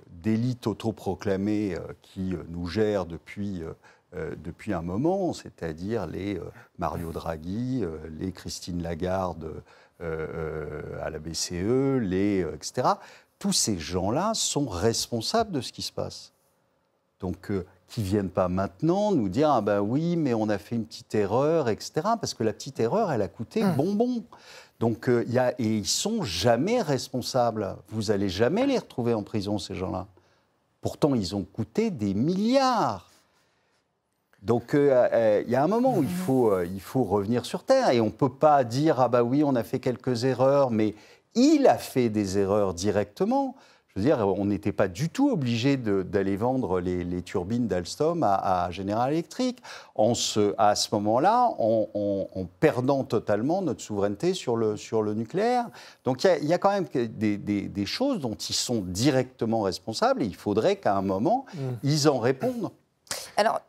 d'élite 0.06 0.66
autoproclamée 0.66 1.74
euh, 1.74 1.80
qui 2.00 2.34
nous 2.48 2.66
gère 2.66 3.04
depuis, 3.04 3.62
euh, 3.62 4.34
depuis 4.42 4.72
un 4.72 4.80
moment, 4.80 5.34
c'est-à-dire 5.34 6.06
les 6.06 6.40
Mario 6.78 7.12
Draghi, 7.12 7.84
les 8.18 8.32
Christine 8.32 8.82
Lagarde 8.82 9.62
à 10.00 11.10
la 11.10 11.18
BCE, 11.18 12.00
les, 12.00 12.40
etc., 12.54 12.88
tous 13.38 13.52
ces 13.52 13.78
gens-là 13.78 14.32
sont 14.32 14.66
responsables 14.66 15.52
de 15.52 15.60
ce 15.60 15.72
qui 15.72 15.82
se 15.82 15.92
passe. 15.92 16.32
Donc, 17.20 17.52
qui 17.88 18.00
ne 18.00 18.06
viennent 18.06 18.30
pas 18.30 18.48
maintenant 18.48 19.12
nous 19.12 19.28
dire 19.28 19.50
ah 19.50 19.60
ben 19.60 19.80
oui, 19.80 20.16
mais 20.16 20.32
on 20.34 20.48
a 20.48 20.58
fait 20.58 20.76
une 20.76 20.86
petite 20.86 21.14
erreur, 21.14 21.68
etc. 21.68 21.92
Parce 22.20 22.34
que 22.34 22.42
la 22.42 22.52
petite 22.52 22.80
erreur, 22.80 23.12
elle 23.12 23.22
a 23.22 23.28
coûté 23.28 23.62
mmh. 23.62 23.72
bonbon. 23.76 24.24
Donc, 24.78 25.08
euh, 25.08 25.24
y 25.28 25.38
a, 25.38 25.52
et 25.60 25.76
ils 25.76 25.86
sont 25.86 26.22
jamais 26.22 26.80
responsables. 26.80 27.76
Vous 27.90 28.10
allez 28.10 28.30
jamais 28.30 28.66
les 28.66 28.78
retrouver 28.78 29.12
en 29.12 29.22
prison, 29.22 29.58
ces 29.58 29.74
gens-là. 29.74 30.06
Pourtant, 30.80 31.14
ils 31.14 31.36
ont 31.36 31.44
coûté 31.44 31.90
des 31.90 32.14
milliards. 32.14 33.10
Donc, 34.42 34.70
il 34.72 34.78
euh, 34.78 35.08
euh, 35.12 35.44
y 35.46 35.54
a 35.54 35.62
un 35.62 35.68
moment 35.68 35.98
où 35.98 36.02
il 36.02 36.08
faut, 36.08 36.50
euh, 36.50 36.66
il 36.66 36.80
faut 36.80 37.04
revenir 37.04 37.44
sur 37.44 37.62
Terre. 37.62 37.90
Et 37.90 38.00
on 38.00 38.06
ne 38.06 38.10
peut 38.10 38.32
pas 38.32 38.64
dire, 38.64 39.00
ah 39.00 39.08
bah 39.08 39.22
oui, 39.22 39.44
on 39.44 39.54
a 39.54 39.62
fait 39.62 39.80
quelques 39.80 40.24
erreurs, 40.24 40.70
mais 40.70 40.94
il 41.34 41.66
a 41.66 41.76
fait 41.76 42.08
des 42.08 42.38
erreurs 42.38 42.72
directement. 42.72 43.54
Je 43.94 44.00
veux 44.00 44.06
dire, 44.06 44.18
on 44.18 44.44
n'était 44.44 44.72
pas 44.72 44.86
du 44.86 45.08
tout 45.08 45.30
obligé 45.30 45.76
d'aller 45.76 46.36
vendre 46.36 46.80
les, 46.80 47.22
turbines 47.22 47.66
d'Alstom 47.66 48.22
à, 48.22 48.68
General 48.70 49.12
Electric 49.12 49.60
en 49.96 50.14
ce, 50.14 50.54
à 50.58 50.76
ce 50.76 50.94
moment-là, 50.94 51.50
en, 51.58 52.46
perdant 52.60 53.02
totalement 53.04 53.62
notre 53.62 53.80
souveraineté 53.80 54.32
sur 54.34 54.56
le, 54.56 54.76
sur 54.76 55.02
le 55.02 55.14
nucléaire. 55.14 55.66
Donc 56.04 56.22
il 56.24 56.46
y, 56.46 56.52
a 56.52 56.58
quand 56.58 56.70
même 56.70 56.86
des, 56.92 57.86
choses 57.86 58.20
dont 58.20 58.34
ils 58.34 58.54
sont 58.54 58.80
directement 58.80 59.62
responsables 59.62 60.22
et 60.22 60.26
il 60.26 60.36
faudrait 60.36 60.76
qu'à 60.76 60.96
un 60.96 61.02
moment, 61.02 61.46
mm. 61.54 61.58
ils 61.82 62.08
en 62.08 62.18
répondent. 62.18 62.70
Alors, 63.36 63.60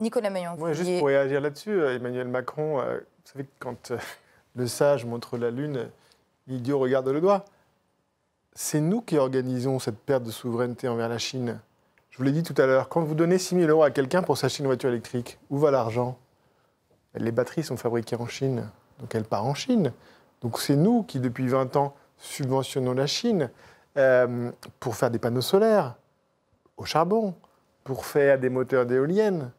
Nicolas 0.00 0.30
Maillon. 0.30 0.56
Moi, 0.56 0.72
juste 0.72 0.98
pour 0.98 1.08
réagir 1.08 1.40
là-dessus, 1.40 1.70
euh, 1.70 1.96
Emmanuel 1.96 2.28
Macron, 2.28 2.80
euh, 2.80 2.98
vous 2.98 3.32
savez 3.32 3.44
que 3.44 3.50
quand 3.58 3.90
euh, 3.90 3.98
le 4.54 4.68
sage 4.68 5.04
montre 5.04 5.36
la 5.36 5.50
lune, 5.50 5.88
l'idiot 6.46 6.78
regarde 6.78 7.08
le 7.08 7.20
doigt 7.20 7.44
c'est 8.60 8.80
nous 8.80 9.02
qui 9.02 9.16
organisons 9.18 9.78
cette 9.78 10.00
perte 10.00 10.24
de 10.24 10.32
souveraineté 10.32 10.88
envers 10.88 11.08
la 11.08 11.18
Chine. 11.18 11.60
Je 12.10 12.18
vous 12.18 12.24
l'ai 12.24 12.32
dit 12.32 12.42
tout 12.42 12.60
à 12.60 12.66
l'heure, 12.66 12.88
quand 12.88 13.02
vous 13.02 13.14
donnez 13.14 13.38
6 13.38 13.54
000 13.54 13.70
euros 13.70 13.84
à 13.84 13.92
quelqu'un 13.92 14.20
pour 14.20 14.36
s'acheter 14.36 14.64
une 14.64 14.66
voiture 14.66 14.88
électrique, 14.88 15.38
où 15.48 15.58
va 15.58 15.70
l'argent? 15.70 16.18
Les 17.14 17.30
batteries 17.30 17.62
sont 17.62 17.76
fabriquées 17.76 18.16
en 18.16 18.26
Chine, 18.26 18.68
donc 18.98 19.14
elles 19.14 19.22
partent 19.22 19.46
en 19.46 19.54
Chine. 19.54 19.92
Donc 20.42 20.58
c'est 20.58 20.74
nous 20.74 21.04
qui, 21.04 21.20
depuis 21.20 21.46
20 21.46 21.76
ans, 21.76 21.94
subventionnons 22.16 22.94
la 22.94 23.06
Chine 23.06 23.48
euh, 23.96 24.50
pour 24.80 24.96
faire 24.96 25.12
des 25.12 25.20
panneaux 25.20 25.40
solaires 25.40 25.94
au 26.78 26.84
charbon, 26.84 27.36
pour 27.84 28.06
faire 28.06 28.40
des 28.40 28.48
moteurs 28.48 28.86
d'éoliennes, 28.86 29.52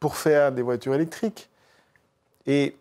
pour 0.00 0.16
faire 0.16 0.52
des 0.52 0.62
voitures 0.62 0.94
électriques. 0.94 1.50
Et 2.46 2.78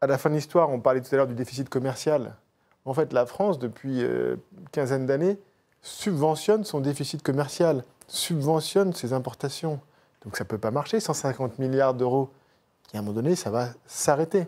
à 0.00 0.06
la 0.06 0.18
fin 0.18 0.30
de 0.30 0.36
l'histoire, 0.36 0.70
on 0.70 0.78
parlait 0.78 1.00
tout 1.00 1.12
à 1.12 1.16
l'heure 1.16 1.26
du 1.26 1.34
déficit 1.34 1.68
commercial. 1.68 2.36
En 2.88 2.94
fait, 2.94 3.12
la 3.12 3.26
France, 3.26 3.58
depuis 3.58 4.02
euh, 4.02 4.36
quinzaine 4.72 5.04
d'années, 5.04 5.38
subventionne 5.82 6.64
son 6.64 6.80
déficit 6.80 7.22
commercial, 7.22 7.84
subventionne 8.06 8.94
ses 8.94 9.12
importations. 9.12 9.78
Donc 10.24 10.38
ça 10.38 10.44
ne 10.44 10.48
peut 10.48 10.56
pas 10.56 10.70
marcher, 10.70 10.98
150 10.98 11.58
milliards 11.58 11.92
d'euros. 11.92 12.30
Et 12.94 12.96
à 12.96 13.00
un 13.00 13.02
moment 13.02 13.14
donné, 13.14 13.36
ça 13.36 13.50
va 13.50 13.68
s'arrêter. 13.86 14.46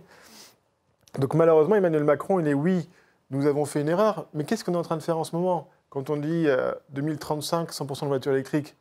Donc 1.19 1.35
malheureusement, 1.35 1.75
Emmanuel 1.75 2.05
Macron, 2.05 2.41
il 2.41 2.49
est 2.49 2.55
oui, 2.55 2.89
nous 3.29 3.45
avons 3.45 3.67
fait 3.67 3.83
une 3.83 3.91
erreur, 3.91 4.27
mais 4.33 4.45
qu'est-ce 4.45 4.65
qu'on 4.65 4.73
est 4.73 4.79
en 4.79 4.83
train 4.83 4.97
de 4.97 5.03
faire 5.03 5.19
en 5.19 5.25
ce 5.25 5.37
moment? 5.37 5.69
Quand 5.91 6.09
on 6.09 6.17
dit 6.17 6.47
2035, 6.91 7.73
100% 7.73 8.03
de 8.03 8.07
voitures 8.07 8.33
électriques, 8.33 8.75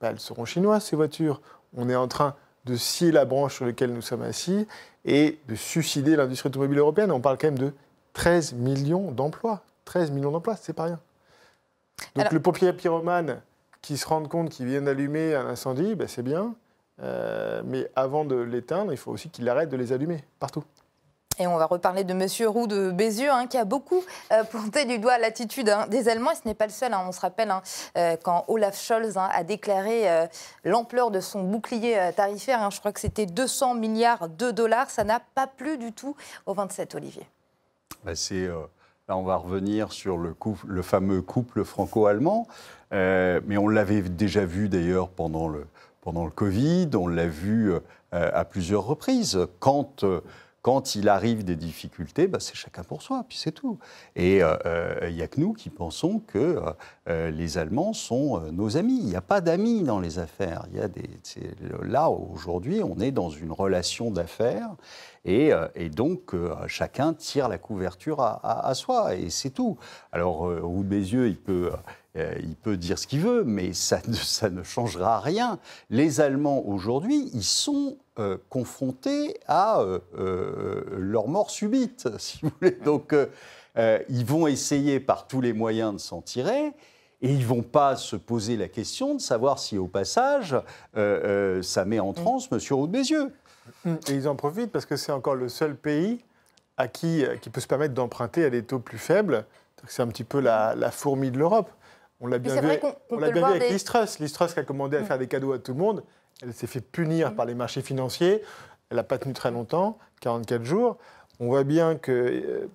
bah, 0.00 0.08
elles 0.10 0.18
seront 0.18 0.44
chinoises, 0.44 0.86
ces 0.86 0.96
voitures. 0.96 1.40
On 1.76 1.88
est 1.88 1.94
en 1.94 2.08
train 2.08 2.34
de 2.64 2.74
scier 2.74 3.12
la 3.12 3.26
branche 3.26 3.54
sur 3.54 3.66
laquelle 3.66 3.92
nous 3.92 4.02
sommes 4.02 4.22
assis 4.22 4.66
et 5.04 5.38
de 5.46 5.54
suicider 5.54 6.16
l'industrie 6.16 6.48
automobile 6.48 6.78
européenne. 6.78 7.12
On 7.12 7.20
parle 7.20 7.38
quand 7.38 7.46
même 7.46 7.58
de 7.58 7.72
13 8.14 8.54
millions 8.54 9.10
d'emplois. 9.10 9.62
13 9.84 10.10
millions 10.10 10.30
d'emplois, 10.30 10.56
c'est 10.56 10.72
pas 10.72 10.84
rien. 10.84 11.00
Donc 12.16 12.32
le 12.32 12.40
pompier 12.40 12.72
pyromane 12.72 13.40
qui 13.82 13.98
se 13.98 14.06
rend 14.06 14.22
compte 14.24 14.48
qu'il 14.48 14.66
vient 14.66 14.82
d'allumer 14.82 15.34
un 15.34 15.46
incendie, 15.46 15.94
ben 15.94 16.08
c'est 16.08 16.22
bien. 16.22 16.54
Euh, 17.02 17.62
mais 17.64 17.90
avant 17.96 18.24
de 18.24 18.36
l'éteindre, 18.36 18.92
il 18.92 18.96
faut 18.96 19.10
aussi 19.10 19.28
qu'il 19.28 19.48
arrête 19.48 19.68
de 19.68 19.76
les 19.76 19.92
allumer 19.92 20.24
partout. 20.40 20.64
Et 21.40 21.48
on 21.48 21.56
va 21.56 21.66
reparler 21.66 22.04
de 22.04 22.12
M. 22.12 22.48
Roux 22.48 22.68
de 22.68 22.92
Bézieux, 22.92 23.30
hein, 23.30 23.48
qui 23.48 23.58
a 23.58 23.64
beaucoup 23.64 24.04
euh, 24.32 24.44
planté 24.50 24.84
du 24.84 25.00
doigt 25.00 25.18
l'attitude 25.18 25.68
hein, 25.68 25.88
des 25.88 26.08
Allemands. 26.08 26.30
Et 26.30 26.36
ce 26.36 26.42
n'est 26.46 26.54
pas 26.54 26.66
le 26.66 26.72
seul. 26.72 26.94
Hein. 26.94 27.04
on 27.08 27.12
se 27.12 27.20
rappelle 27.20 27.52
euh, 27.98 28.16
quand 28.22 28.44
Olaf 28.46 28.80
Scholz 28.80 29.16
a 29.16 29.42
déclaré 29.42 30.28
l'ampleur 30.62 31.10
de 31.10 31.18
son 31.18 31.42
bouclier 31.42 32.10
tarifaire. 32.16 32.70
je 32.70 32.78
crois 32.78 32.92
que 32.92 33.00
c'était 33.00 33.26
200 33.26 33.74
milliards 33.74 34.28
de 34.28 34.52
dollars. 34.52 34.90
Ça 34.90 35.02
n'a 35.02 35.20
pas 35.34 35.48
plu 35.48 35.76
du 35.76 35.92
tout 35.92 36.16
au 36.46 36.54
27, 36.54 36.94
Olivier. 36.94 37.26
Bah, 38.04 38.12
euh, 38.32 38.66
là, 39.08 39.16
on 39.16 39.22
va 39.22 39.36
revenir 39.36 39.92
sur 39.92 40.18
le, 40.18 40.82
fameux 40.82 41.22
couple 41.22 41.64
franco-allemand, 41.64 42.46
euh, 42.92 43.40
mais 43.46 43.56
on 43.56 43.68
l'avait 43.68 44.02
déjà 44.02 44.44
vu 44.44 44.68
d'ailleurs 44.68 45.08
pendant 45.08 45.48
le, 45.48 45.66
pendant 46.00 46.24
le 46.24 46.30
Covid, 46.30 46.90
on 46.94 47.06
l'a 47.06 47.26
vu 47.26 47.72
euh, 47.72 47.80
à 48.10 48.44
plusieurs 48.44 48.84
reprises. 48.84 49.38
Quand 49.60 50.04
quand 50.62 50.94
il 50.94 51.10
arrive 51.10 51.44
des 51.44 51.56
difficultés, 51.56 52.26
bah, 52.26 52.38
c'est 52.40 52.54
chacun 52.54 52.84
pour 52.84 53.02
soi, 53.02 53.26
puis 53.28 53.36
c'est 53.36 53.52
tout. 53.52 53.78
Et 54.16 54.36
il 54.38 55.14
n'y 55.14 55.20
a 55.20 55.28
que 55.28 55.38
nous 55.38 55.52
qui 55.52 55.68
pensons 55.68 56.20
que 56.20 56.58
les 57.06 57.58
Allemands 57.58 57.92
sont 57.92 58.40
nos 58.50 58.78
amis. 58.78 58.96
Il 58.98 59.04
n'y 59.04 59.14
a 59.14 59.20
pas 59.20 59.42
d'amis 59.42 59.82
dans 59.82 60.00
les 60.00 60.18
affaires. 60.18 60.64
Là, 61.82 62.08
aujourd'hui, 62.08 62.80
on 62.82 62.98
est 62.98 63.10
dans 63.10 63.28
une 63.28 63.52
relation 63.52 64.10
d'affaires 64.10 64.70
euh, 65.26 65.68
et, 65.74 65.88
donc, 65.88 66.34
euh, 66.34 66.54
chacun 66.66 67.14
tire 67.14 67.48
la 67.48 67.58
couverture 67.58 68.20
à, 68.20 68.72
soi, 68.74 69.14
et 69.14 69.30
c'est 69.30 69.50
tout. 69.50 69.78
Alors, 70.12 70.48
euh, 70.48 70.60
au 70.60 70.68
bout 70.68 70.84
de 70.84 70.88
mes 70.88 71.00
yeux, 71.00 71.28
il 71.28 71.38
peut, 71.38 71.72
il 72.14 72.56
peut 72.56 72.76
dire 72.76 72.98
ce 72.98 73.06
qu'il 73.06 73.20
veut, 73.20 73.42
mais 73.44 73.72
ça 73.72 74.00
ne, 74.06 74.14
ça 74.14 74.50
ne 74.50 74.62
changera 74.62 75.20
rien. 75.20 75.58
Les 75.90 76.20
Allemands, 76.20 76.62
aujourd'hui, 76.66 77.30
ils 77.32 77.44
sont 77.44 77.96
confrontés 78.48 79.36
à 79.48 79.82
leur 80.16 81.26
mort 81.26 81.50
subite, 81.50 82.08
si 82.18 82.38
vous 82.42 82.50
voulez. 82.60 82.78
Donc, 82.84 83.14
ils 83.76 84.24
vont 84.24 84.46
essayer 84.46 85.00
par 85.00 85.26
tous 85.26 85.40
les 85.40 85.52
moyens 85.52 85.94
de 85.94 85.98
s'en 85.98 86.20
tirer. 86.20 86.72
Et 87.22 87.30
ils 87.30 87.38
ne 87.38 87.44
vont 87.46 87.62
pas 87.62 87.96
se 87.96 88.16
poser 88.16 88.56
la 88.56 88.68
question 88.68 89.14
de 89.14 89.20
savoir 89.20 89.58
si, 89.58 89.78
au 89.78 89.88
passage, 89.88 90.54
ça 90.94 91.84
met 91.86 91.98
en 91.98 92.12
transe 92.12 92.48
M. 92.52 92.58
Roux 92.70 92.86
de 92.86 92.92
Bézieux. 92.92 93.32
Et 93.86 94.12
ils 94.12 94.28
en 94.28 94.36
profitent 94.36 94.72
parce 94.72 94.86
que 94.86 94.96
c'est 94.96 95.12
encore 95.12 95.34
le 95.34 95.48
seul 95.48 95.76
pays 95.76 96.20
à 96.76 96.88
qui, 96.88 97.24
qui 97.40 97.50
peut 97.50 97.60
se 97.60 97.66
permettre 97.66 97.94
d'emprunter 97.94 98.44
à 98.44 98.50
des 98.50 98.62
taux 98.62 98.78
plus 98.78 98.98
faibles. 98.98 99.44
C'est 99.86 100.02
un 100.02 100.08
petit 100.08 100.24
peu 100.24 100.40
la, 100.40 100.90
fourmi 100.90 101.30
de 101.30 101.38
l'Europe. 101.38 101.70
On 102.20 102.26
l'a 102.26 102.38
bien, 102.38 102.60
vu, 102.60 102.68
on, 103.10 103.18
l'a 103.18 103.30
bien 103.30 103.46
vu 103.46 103.56
avec 103.56 103.70
Listrus. 103.70 104.18
Listrus 104.18 104.54
qui 104.54 104.60
a 104.60 104.62
commandé 104.62 104.96
à 104.96 105.00
mm. 105.00 105.04
faire 105.04 105.18
des 105.18 105.26
cadeaux 105.26 105.52
à 105.52 105.58
tout 105.58 105.72
le 105.72 105.78
monde. 105.78 106.02
Elle 106.42 106.54
s'est 106.54 106.66
fait 106.66 106.80
punir 106.80 107.32
mm. 107.32 107.34
par 107.34 107.44
les 107.44 107.54
marchés 107.54 107.82
financiers. 107.82 108.42
Elle 108.90 108.96
n'a 108.96 109.02
pas 109.02 109.18
tenu 109.18 109.34
très 109.34 109.50
longtemps, 109.50 109.98
44 110.20 110.64
jours. 110.64 110.96
On 111.40 111.46
voit 111.46 111.64
bien 111.64 111.96
que, 111.96 112.12
euh, 112.12 112.68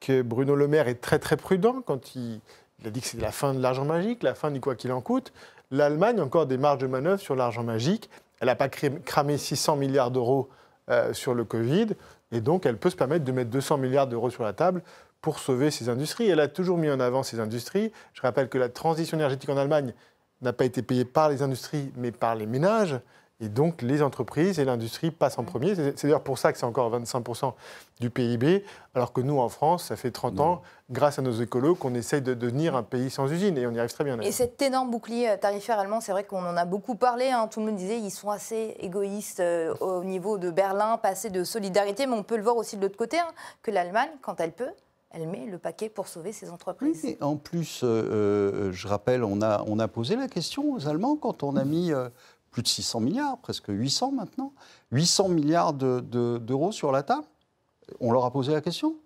que 0.00 0.22
Bruno 0.22 0.54
Le 0.54 0.68
Maire 0.68 0.88
est 0.88 1.00
très 1.00 1.18
très 1.18 1.36
prudent 1.36 1.82
quand 1.84 2.14
il, 2.14 2.40
il 2.80 2.86
a 2.86 2.90
dit 2.90 3.00
que 3.00 3.06
c'est 3.06 3.20
la 3.20 3.32
fin 3.32 3.54
de 3.54 3.60
l'argent 3.60 3.84
magique, 3.84 4.22
la 4.22 4.34
fin 4.34 4.50
du 4.50 4.60
quoi 4.60 4.74
qu'il 4.74 4.92
en 4.92 5.00
coûte. 5.00 5.32
L'Allemagne 5.70 6.20
a 6.20 6.22
encore 6.22 6.46
des 6.46 6.58
marges 6.58 6.78
de 6.78 6.86
manœuvre 6.86 7.20
sur 7.20 7.34
l'argent 7.34 7.64
magique. 7.64 8.10
Elle 8.40 8.46
n'a 8.46 8.56
pas 8.56 8.68
cramé 8.68 9.38
600 9.38 9.76
milliards 9.76 10.10
d'euros 10.10 10.48
euh, 10.90 11.12
sur 11.12 11.34
le 11.34 11.44
Covid, 11.44 11.88
et 12.32 12.40
donc 12.40 12.66
elle 12.66 12.76
peut 12.76 12.90
se 12.90 12.96
permettre 12.96 13.24
de 13.24 13.32
mettre 13.32 13.50
200 13.50 13.78
milliards 13.78 14.06
d'euros 14.06 14.30
sur 14.30 14.42
la 14.42 14.52
table 14.52 14.82
pour 15.20 15.38
sauver 15.38 15.70
ses 15.70 15.88
industries. 15.88 16.28
Elle 16.28 16.40
a 16.40 16.48
toujours 16.48 16.78
mis 16.78 16.90
en 16.90 17.00
avant 17.00 17.22
ses 17.22 17.40
industries. 17.40 17.92
Je 18.12 18.22
rappelle 18.22 18.48
que 18.48 18.58
la 18.58 18.68
transition 18.68 19.16
énergétique 19.16 19.50
en 19.50 19.56
Allemagne 19.56 19.94
n'a 20.42 20.52
pas 20.52 20.64
été 20.64 20.82
payée 20.82 21.04
par 21.04 21.28
les 21.28 21.42
industries, 21.42 21.92
mais 21.96 22.12
par 22.12 22.34
les 22.34 22.46
ménages. 22.46 23.00
Et 23.38 23.50
donc, 23.50 23.82
les 23.82 24.02
entreprises 24.02 24.58
et 24.58 24.64
l'industrie 24.64 25.10
passent 25.10 25.38
en 25.38 25.44
premier. 25.44 25.74
C'est 25.74 26.04
d'ailleurs 26.04 26.22
pour 26.22 26.38
ça 26.38 26.52
que 26.52 26.58
c'est 26.58 26.64
encore 26.64 26.90
25% 26.98 27.52
du 28.00 28.08
PIB, 28.08 28.64
alors 28.94 29.12
que 29.12 29.20
nous, 29.20 29.38
en 29.38 29.50
France, 29.50 29.84
ça 29.84 29.96
fait 29.96 30.10
30 30.10 30.40
ans, 30.40 30.62
grâce 30.90 31.18
à 31.18 31.22
nos 31.22 31.32
écolos, 31.32 31.74
qu'on 31.74 31.94
essaye 31.94 32.22
de 32.22 32.32
devenir 32.32 32.74
un 32.76 32.82
pays 32.82 33.10
sans 33.10 33.30
usine. 33.30 33.58
Et 33.58 33.66
on 33.66 33.72
y 33.72 33.78
arrive 33.78 33.92
très 33.92 34.04
bien. 34.04 34.18
Et 34.20 34.32
cet 34.32 34.62
énorme 34.62 34.90
bouclier 34.90 35.28
euh, 35.28 35.36
tarifaire 35.36 35.78
allemand, 35.78 36.00
c'est 36.00 36.12
vrai 36.12 36.24
qu'on 36.24 36.46
en 36.46 36.56
a 36.56 36.64
beaucoup 36.64 36.94
parlé. 36.94 37.28
Hein. 37.28 37.46
Tout 37.48 37.60
le 37.60 37.66
monde 37.66 37.76
disait 37.76 37.98
qu'ils 37.98 38.10
sont 38.10 38.30
assez 38.30 38.74
égoïstes 38.80 39.40
euh, 39.40 39.74
au 39.80 40.02
niveau 40.02 40.38
de 40.38 40.50
Berlin, 40.50 40.96
pas 40.96 41.10
assez 41.10 41.28
de 41.28 41.44
solidarité. 41.44 42.06
Mais 42.06 42.16
on 42.16 42.22
peut 42.22 42.38
le 42.38 42.42
voir 42.42 42.56
aussi 42.56 42.78
de 42.78 42.82
l'autre 42.82 42.96
côté, 42.96 43.18
hein, 43.18 43.28
que 43.62 43.70
l'Allemagne, 43.70 44.10
quand 44.22 44.40
elle 44.40 44.52
peut, 44.52 44.70
elle 45.10 45.28
met 45.28 45.44
le 45.44 45.58
paquet 45.58 45.90
pour 45.90 46.08
sauver 46.08 46.32
ses 46.32 46.48
entreprises. 46.50 47.00
Oui, 47.04 47.18
en 47.20 47.36
plus, 47.36 47.80
euh, 47.84 48.72
je 48.72 48.88
rappelle, 48.88 49.24
on 49.24 49.42
a, 49.42 49.62
on 49.66 49.78
a 49.78 49.88
posé 49.88 50.16
la 50.16 50.28
question 50.28 50.72
aux 50.72 50.88
Allemands 50.88 51.16
quand 51.16 51.42
on 51.42 51.56
a 51.56 51.64
mis 51.64 51.92
plus 52.56 52.62
de 52.62 52.68
600 52.68 53.00
milliards, 53.00 53.36
presque 53.36 53.66
800 53.68 54.12
maintenant, 54.12 54.50
800 54.90 55.28
milliards 55.28 55.74
d'euros 55.74 56.72
sur 56.72 56.90
la 56.90 57.02
table. 57.02 57.26
On 58.00 58.12
leur 58.12 58.24
a 58.24 58.30
posé 58.30 58.54
la 58.54 58.62
question 58.62 58.96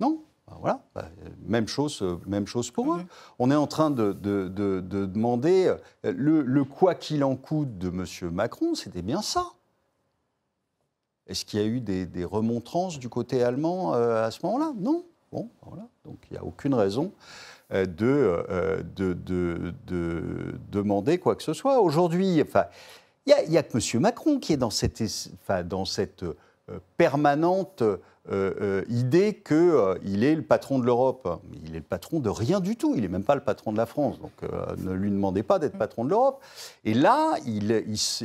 Non? 0.00 0.24
Ben 0.48 0.56
voilà, 0.58 0.82
ben, 0.96 1.04
même, 1.46 1.68
chose, 1.68 2.02
même 2.26 2.48
chose 2.48 2.72
pour 2.72 2.92
eux. 2.94 3.04
On 3.38 3.52
est 3.52 3.54
en 3.54 3.68
train 3.68 3.92
de, 3.92 4.12
demander 4.12 5.72
le, 6.02 6.62
quoi 6.64 6.96
qu'il 6.96 7.22
en 7.22 7.36
coûte 7.36 7.78
de 7.78 7.90
M. 7.90 8.32
Macron, 8.32 8.74
c'était 8.74 9.02
bien 9.02 9.22
ça. 9.22 9.52
Est-ce 11.28 11.44
qu'il 11.44 11.60
y 11.60 11.62
a 11.62 11.66
eu 11.66 11.80
des, 11.80 12.24
remontrances 12.24 12.98
du 12.98 13.08
côté 13.08 13.44
allemand 13.44 13.94
euh, 13.94 14.26
à 14.26 14.32
ce 14.32 14.44
moment-là? 14.46 14.72
Non. 14.76 15.04
Bon, 15.30 15.42
ben 15.62 15.68
voilà. 15.68 15.86
Donc 16.04 16.16
il 16.28 16.32
n'y 16.32 16.38
a 16.38 16.44
aucune 16.44 16.74
raison 16.74 17.12
euh, 17.72 17.86
euh, 18.02 18.82
de, 18.96 19.12
de, 19.12 19.74
de, 19.86 20.22
demander 20.72 21.18
quoi 21.18 21.36
que 21.36 21.42
ce 21.42 21.52
soit. 21.52 21.80
Aujourd'hui, 21.80 22.42
enfin, 22.42 22.64
il 23.26 23.34
n'y 23.48 23.56
a, 23.56 23.62
que 23.62 23.76
M. 23.76 24.02
Macron 24.02 24.40
qui 24.40 24.52
est 24.52 24.56
dans 24.56 24.70
cette, 24.70 25.00
euh, 25.00 26.34
permanente 26.96 27.82
idée 28.88 29.42
qu'il 29.44 30.24
est 30.24 30.34
le 30.34 30.42
patron 30.42 30.78
de 30.78 30.84
l'Europe. 30.84 31.40
Il 31.64 31.74
est 31.74 31.78
le 31.78 31.84
patron 31.84 32.20
de 32.20 32.28
rien 32.28 32.60
du 32.60 32.76
tout. 32.76 32.94
Il 32.96 33.02
n'est 33.02 33.08
même 33.08 33.24
pas 33.24 33.34
le 33.34 33.40
patron 33.40 33.72
de 33.72 33.76
la 33.76 33.86
France. 33.86 34.20
Donc 34.20 34.32
ne 34.78 34.92
lui 34.92 35.10
demandez 35.10 35.42
pas 35.42 35.58
d'être 35.58 35.76
patron 35.76 36.04
de 36.04 36.10
l'Europe. 36.10 36.40
Et 36.84 36.94
là, 36.94 37.34
il, 37.44 37.84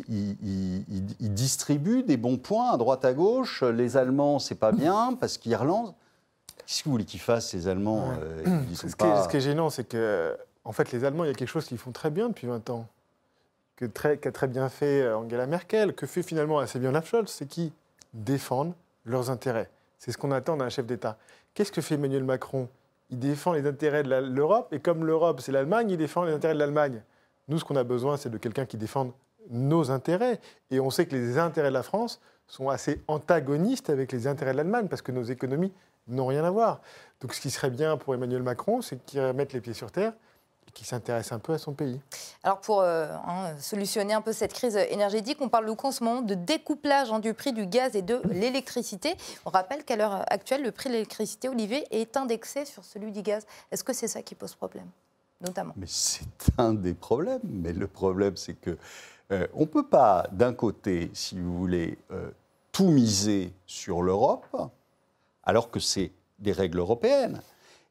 il, 0.09 1.33
distribue 1.33 2.03
des 2.03 2.17
bons 2.17 2.37
points 2.37 2.71
à 2.71 2.77
droite 2.77 3.03
à 3.03 3.13
gauche. 3.13 3.63
Les 3.63 3.97
Allemands, 3.97 4.37
c'est 4.37 4.59
pas 4.59 4.71
bien 4.71 5.17
parce 5.19 5.39
qu'ils 5.39 5.55
relancent. 5.55 5.95
Qu'est-ce 6.65 6.79
que 6.79 6.85
vous 6.85 6.91
voulez 6.91 7.05
qu'ils 7.05 7.19
fassent, 7.19 7.49
ces 7.49 7.67
Allemands 7.67 8.13
euh, 8.21 8.43
ce, 8.73 9.27
qui 9.27 9.37
est, 9.37 9.41
gênant, 9.41 9.69
c'est 9.69 9.87
que 9.87 10.35
En 10.63 10.71
fait, 10.71 10.91
les 10.91 11.03
Allemands, 11.03 11.23
il 11.23 11.27
y 11.27 11.31
a 11.31 11.33
quelque 11.33 11.49
chose 11.49 11.65
qu'ils 11.65 11.77
font 11.77 11.91
très 11.91 12.09
bien 12.09 12.29
depuis 12.29 12.47
20 12.47 12.69
ans, 12.71 12.87
très, 13.93 14.17
qu'a 14.17 14.31
très 14.31 14.47
bien 14.47 14.69
fait 14.69 15.01
euh, 15.01 15.17
Angela 15.17 15.45
Merkel, 15.47 15.93
que 15.93 16.07
fait 16.07 16.23
finalement 16.23 16.59
assez 16.59 16.79
bien 16.79 16.89
Olaf 16.89 17.07
Scholz, 17.07 17.29
c'est 17.29 17.47
qu'ils 17.47 17.71
défendent 18.13 18.73
leurs 19.05 19.29
intérêts. 19.29 19.69
C'est 19.99 20.11
ce 20.11 20.17
qu'on 20.17 20.31
attend 20.31 20.57
d'un 20.57 20.69
chef 20.69 20.85
d'État. 20.85 21.17
Qu'est-ce 21.53 21.71
que 21.71 21.81
fait 21.81 21.95
Emmanuel 21.95 22.23
Macron? 22.23 22.67
Il 23.11 23.19
défend 23.19 23.53
les 23.53 23.67
intérêts 23.67 24.03
de 24.03 24.09
l'Europe, 24.09 24.73
et 24.73 24.79
comme 24.79 25.05
l'Europe, 25.05 25.41
c'est 25.41 25.51
l'Allemagne, 25.51 25.91
il 25.91 25.97
défend 25.97 26.23
les 26.23 26.33
intérêts 26.33 26.55
de 26.55 26.59
l'Allemagne. 26.59 27.01
Nous, 27.47 27.59
ce 27.59 27.65
qu'on 27.65 27.75
a 27.75 27.83
besoin, 27.83 28.17
c'est 28.17 28.29
de 28.29 28.37
quelqu'un 28.37 28.65
qui 28.65 28.77
défende 28.77 29.11
nos 29.51 29.91
intérêts. 29.91 30.39
Et 30.71 30.79
on 30.79 30.89
sait 30.89 31.05
que 31.05 31.15
les 31.15 31.37
intérêts 31.37 31.69
de 31.69 31.73
la 31.73 31.83
France 31.83 32.19
sont 32.47 32.69
assez 32.69 33.01
antagonistes 33.07 33.89
avec 33.89 34.11
les 34.11 34.25
intérêts 34.25 34.53
de 34.53 34.57
l'Allemagne, 34.57 34.87
parce 34.87 35.03
que 35.03 35.11
nos 35.11 35.23
économies 35.23 35.71
n'ont 36.07 36.27
rien 36.27 36.43
à 36.43 36.51
voir. 36.51 36.81
Donc 37.21 37.33
ce 37.33 37.41
qui 37.41 37.49
serait 37.49 37.69
bien 37.69 37.97
pour 37.97 38.13
Emmanuel 38.13 38.43
Macron, 38.43 38.81
c'est 38.81 39.03
qu'il 39.05 39.21
remette 39.21 39.53
les 39.53 39.61
pieds 39.61 39.73
sur 39.73 39.91
terre 39.91 40.13
et 40.67 40.71
qu'il 40.71 40.85
s'intéresse 40.85 41.31
un 41.31 41.39
peu 41.39 41.53
à 41.53 41.57
son 41.57 41.73
pays. 41.73 41.99
Alors 42.43 42.59
pour 42.59 42.81
euh, 42.81 43.07
hein, 43.25 43.55
solutionner 43.59 44.13
un 44.13 44.21
peu 44.21 44.33
cette 44.33 44.53
crise 44.53 44.75
énergétique, 44.75 45.37
on 45.41 45.49
parle 45.49 45.65
beaucoup 45.65 45.87
en 45.87 45.91
ce 45.91 46.03
moment 46.03 46.21
de 46.21 46.35
découplage 46.35 47.11
hein, 47.11 47.19
du 47.19 47.33
prix 47.33 47.53
du 47.53 47.65
gaz 47.65 47.95
et 47.95 48.01
de 48.01 48.21
l'électricité. 48.29 49.15
On 49.45 49.49
rappelle 49.49 49.83
qu'à 49.83 49.95
l'heure 49.95 50.23
actuelle, 50.31 50.63
le 50.63 50.71
prix 50.71 50.89
de 50.89 50.93
l'électricité, 50.93 51.49
Olivier, 51.49 51.85
est 51.91 52.17
indexé 52.17 52.65
sur 52.65 52.83
celui 52.83 53.11
du 53.11 53.21
gaz. 53.21 53.45
Est-ce 53.71 53.83
que 53.83 53.93
c'est 53.93 54.07
ça 54.07 54.21
qui 54.21 54.35
pose 54.35 54.55
problème, 54.55 54.87
notamment? 55.41 55.73
Mais 55.77 55.87
c'est 55.87 56.25
un 56.57 56.73
des 56.73 56.93
problèmes. 56.93 57.41
Mais 57.43 57.73
le 57.73 57.87
problème, 57.87 58.37
c'est 58.37 58.55
que 58.55 58.77
euh, 59.31 59.47
on 59.53 59.61
ne 59.61 59.65
peut 59.65 59.87
pas, 59.87 60.27
d'un 60.31 60.53
côté, 60.53 61.09
si 61.13 61.39
vous 61.39 61.57
voulez, 61.57 61.97
euh, 62.11 62.29
tout 62.71 62.89
miser 62.89 63.53
sur 63.65 64.01
l'Europe, 64.01 64.45
alors 65.45 65.71
que 65.71 65.79
c'est 65.79 66.11
des 66.39 66.51
règles 66.51 66.79
européennes. 66.79 67.41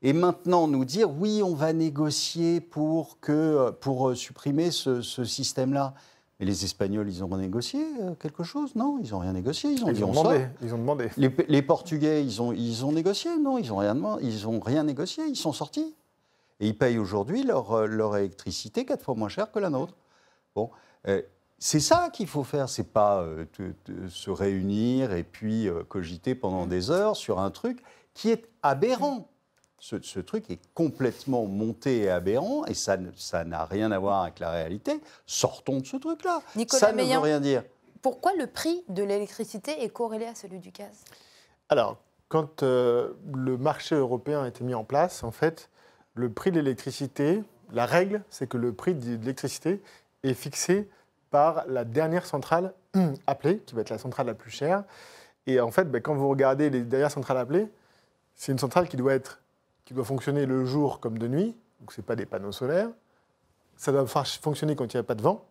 Et 0.02 0.12
maintenant 0.12 0.68
nous 0.68 0.84
dire 0.84 1.10
oui, 1.10 1.42
on 1.42 1.54
va 1.54 1.72
négocier 1.72 2.60
pour, 2.60 3.20
que, 3.20 3.70
pour 3.70 4.10
euh, 4.10 4.14
supprimer 4.14 4.70
ce, 4.70 5.00
ce 5.00 5.24
système-là. 5.24 5.94
Mais 6.40 6.46
les 6.46 6.64
Espagnols, 6.64 7.08
ils 7.08 7.22
ont 7.22 7.36
négocié 7.36 7.80
euh, 8.02 8.14
quelque 8.16 8.42
chose? 8.42 8.74
Non, 8.74 8.98
ils 9.02 9.12
n'ont 9.12 9.20
rien 9.20 9.32
négocié. 9.32 9.70
Ils 9.70 9.84
ont 9.84 9.92
dit 9.92 10.04
ont 10.04 10.10
on 10.10 10.14
sort. 10.14 10.24
demandé. 10.24 10.46
Ils 10.62 10.74
ont 10.74 10.78
demandé. 10.78 11.08
Les, 11.16 11.34
les 11.48 11.62
Portugais, 11.62 12.24
ils 12.24 12.42
ont, 12.42 12.52
ils 12.52 12.84
ont 12.84 12.92
négocié? 12.92 13.30
Non, 13.38 13.56
ils 13.56 13.68
n'ont 13.68 13.76
rien, 13.76 13.94
demandé- 13.94 14.24
ils 14.24 14.46
ont 14.46 14.60
rien 14.60 14.82
négocié, 14.82 15.24
ils 15.26 15.36
sont 15.36 15.52
sortis. 15.52 15.94
Et 16.60 16.66
ils 16.66 16.76
payent 16.76 16.98
aujourd'hui 16.98 17.44
leur, 17.44 17.72
euh, 17.72 17.86
leur 17.86 18.16
électricité 18.16 18.84
quatre 18.84 19.04
fois 19.04 19.14
moins 19.14 19.28
cher 19.28 19.50
que 19.52 19.58
la 19.58 19.70
nôtre. 19.70 19.94
Bon, 20.54 20.70
euh, 21.08 21.22
c'est 21.58 21.80
ça 21.80 22.10
qu'il 22.12 22.26
faut 22.26 22.44
faire, 22.44 22.68
c'est 22.68 22.92
pas 22.92 23.22
euh, 23.22 23.44
te- 23.52 23.72
te- 23.84 24.08
se 24.08 24.30
réunir 24.30 25.12
et 25.12 25.22
puis 25.22 25.68
euh, 25.68 25.82
cogiter 25.84 26.34
pendant 26.34 26.66
des 26.66 26.90
heures 26.90 27.16
sur 27.16 27.38
un 27.38 27.50
truc 27.50 27.82
qui 28.12 28.30
est 28.30 28.44
aberrant. 28.62 29.28
Ce, 29.80 30.00
ce 30.00 30.18
truc 30.20 30.50
est 30.50 30.60
complètement 30.72 31.44
monté 31.44 31.98
et 32.02 32.10
aberrant 32.10 32.64
et 32.64 32.72
ça 32.74 32.96
n'a 33.44 33.64
rien 33.66 33.92
à 33.92 33.98
voir 33.98 34.22
avec 34.22 34.38
la 34.38 34.50
réalité. 34.50 35.00
Sortons 35.26 35.80
de 35.80 35.86
ce 35.86 35.96
truc-là. 35.98 36.40
Nicolas 36.56 36.80
Ça 36.80 36.92
ne 36.92 36.96
Meillan. 36.96 37.16
veut 37.20 37.24
rien 37.26 37.40
dire. 37.40 37.64
Pourquoi 38.00 38.32
le 38.38 38.46
prix 38.46 38.82
de 38.88 39.02
l'électricité 39.02 39.82
est 39.82 39.90
corrélé 39.90 40.24
à 40.26 40.34
celui 40.34 40.58
du 40.58 40.70
gaz? 40.70 41.04
Alors, 41.68 41.98
quand 42.28 42.62
euh, 42.62 43.12
le 43.34 43.56
marché 43.58 43.94
européen 43.94 44.42
a 44.42 44.48
été 44.48 44.64
mis 44.64 44.74
en 44.74 44.84
place, 44.84 45.22
en 45.22 45.30
fait, 45.30 45.68
le 46.14 46.30
prix 46.32 46.50
de 46.50 46.60
l'électricité, 46.60 47.42
la 47.72 47.84
règle, 47.86 48.22
c'est 48.30 48.46
que 48.48 48.56
le 48.56 48.72
prix 48.72 48.94
de 48.94 49.04
l'électricité 49.18 49.82
est 50.22 50.34
fixé 50.34 50.88
par 51.34 51.64
la 51.66 51.84
dernière 51.84 52.26
centrale 52.26 52.72
appelée, 53.26 53.58
qui 53.66 53.74
va 53.74 53.80
être 53.80 53.90
la 53.90 53.98
centrale 53.98 54.28
la 54.28 54.34
plus 54.34 54.52
chère. 54.52 54.84
Et 55.48 55.58
en 55.58 55.72
fait, 55.72 55.90
ben, 55.90 56.00
quand 56.00 56.14
vous 56.14 56.28
regardez 56.28 56.70
les 56.70 56.82
dernières 56.82 57.10
centrales 57.10 57.38
appelées, 57.38 57.66
c'est 58.36 58.52
une 58.52 58.58
centrale 58.60 58.86
qui 58.86 58.96
doit, 58.96 59.14
être, 59.14 59.40
qui 59.84 59.94
doit 59.94 60.04
fonctionner 60.04 60.46
le 60.46 60.64
jour 60.64 61.00
comme 61.00 61.18
de 61.18 61.26
nuit, 61.26 61.56
donc 61.80 61.92
ce 61.92 62.00
n'est 62.00 62.04
pas 62.04 62.14
des 62.14 62.24
panneaux 62.24 62.52
solaires. 62.52 62.88
Ça 63.76 63.90
doit 63.90 64.06
fonctionner 64.06 64.76
quand 64.76 64.94
il 64.94 64.96
n'y 64.96 65.00
a 65.00 65.02
pas 65.02 65.16
de 65.16 65.22
vent, 65.22 65.44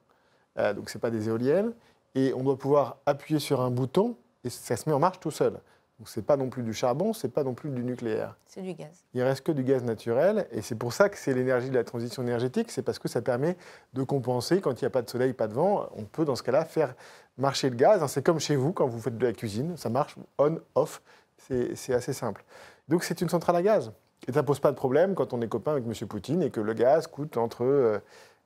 euh, 0.57 0.73
donc 0.73 0.89
ce 0.89 0.97
n'est 0.97 1.01
pas 1.01 1.11
des 1.11 1.27
éoliennes. 1.27 1.73
Et 2.15 2.33
on 2.33 2.43
doit 2.43 2.57
pouvoir 2.57 2.99
appuyer 3.05 3.41
sur 3.41 3.59
un 3.59 3.69
bouton 3.69 4.15
et 4.45 4.49
ça 4.49 4.77
se 4.77 4.87
met 4.87 4.95
en 4.95 4.99
marche 4.99 5.19
tout 5.19 5.31
seul. 5.31 5.59
Donc 6.03 6.09
c'est 6.09 6.21
pas 6.21 6.35
non 6.35 6.49
plus 6.49 6.63
du 6.63 6.73
charbon, 6.73 7.13
c'est 7.13 7.29
pas 7.29 7.45
non 7.45 7.53
plus 7.53 7.69
du 7.69 7.81
nucléaire. 7.81 8.35
C'est 8.45 8.61
du 8.61 8.73
gaz. 8.73 9.05
Il 9.13 9.23
reste 9.23 9.45
que 9.45 9.53
du 9.53 9.63
gaz 9.63 9.85
naturel 9.85 10.47
et 10.51 10.61
c'est 10.61 10.75
pour 10.75 10.91
ça 10.91 11.07
que 11.07 11.17
c'est 11.17 11.33
l'énergie 11.33 11.69
de 11.69 11.75
la 11.75 11.85
transition 11.85 12.21
énergétique, 12.23 12.71
c'est 12.71 12.81
parce 12.81 12.99
que 12.99 13.07
ça 13.07 13.21
permet 13.21 13.55
de 13.93 14.03
compenser 14.03 14.59
quand 14.59 14.81
il 14.81 14.83
n'y 14.83 14.87
a 14.87 14.89
pas 14.89 15.01
de 15.01 15.09
soleil, 15.09 15.31
pas 15.31 15.47
de 15.47 15.53
vent, 15.53 15.87
on 15.95 16.03
peut 16.03 16.25
dans 16.25 16.35
ce 16.35 16.43
cas-là 16.43 16.65
faire 16.65 16.93
marcher 17.37 17.69
le 17.69 17.77
gaz. 17.77 18.05
C'est 18.11 18.21
comme 18.21 18.41
chez 18.41 18.57
vous 18.57 18.73
quand 18.73 18.85
vous 18.85 18.99
faites 18.99 19.17
de 19.17 19.25
la 19.25 19.31
cuisine, 19.31 19.77
ça 19.77 19.87
marche 19.87 20.17
on 20.37 20.59
off, 20.75 21.01
c'est 21.37 21.93
assez 21.93 22.11
simple. 22.11 22.43
Donc 22.89 23.05
c'est 23.05 23.21
une 23.21 23.29
centrale 23.29 23.55
à 23.55 23.61
gaz 23.61 23.93
et 24.27 24.33
ça 24.33 24.43
pose 24.43 24.59
pas 24.59 24.71
de 24.71 24.75
problème 24.75 25.15
quand 25.15 25.31
on 25.31 25.39
est 25.39 25.47
copain 25.47 25.71
avec 25.71 25.85
M. 25.85 25.93
Poutine 26.09 26.43
et 26.43 26.49
que 26.49 26.59
le 26.59 26.73
gaz 26.73 27.07
coûte 27.07 27.37
entre 27.37 27.63
euh, 27.63 27.99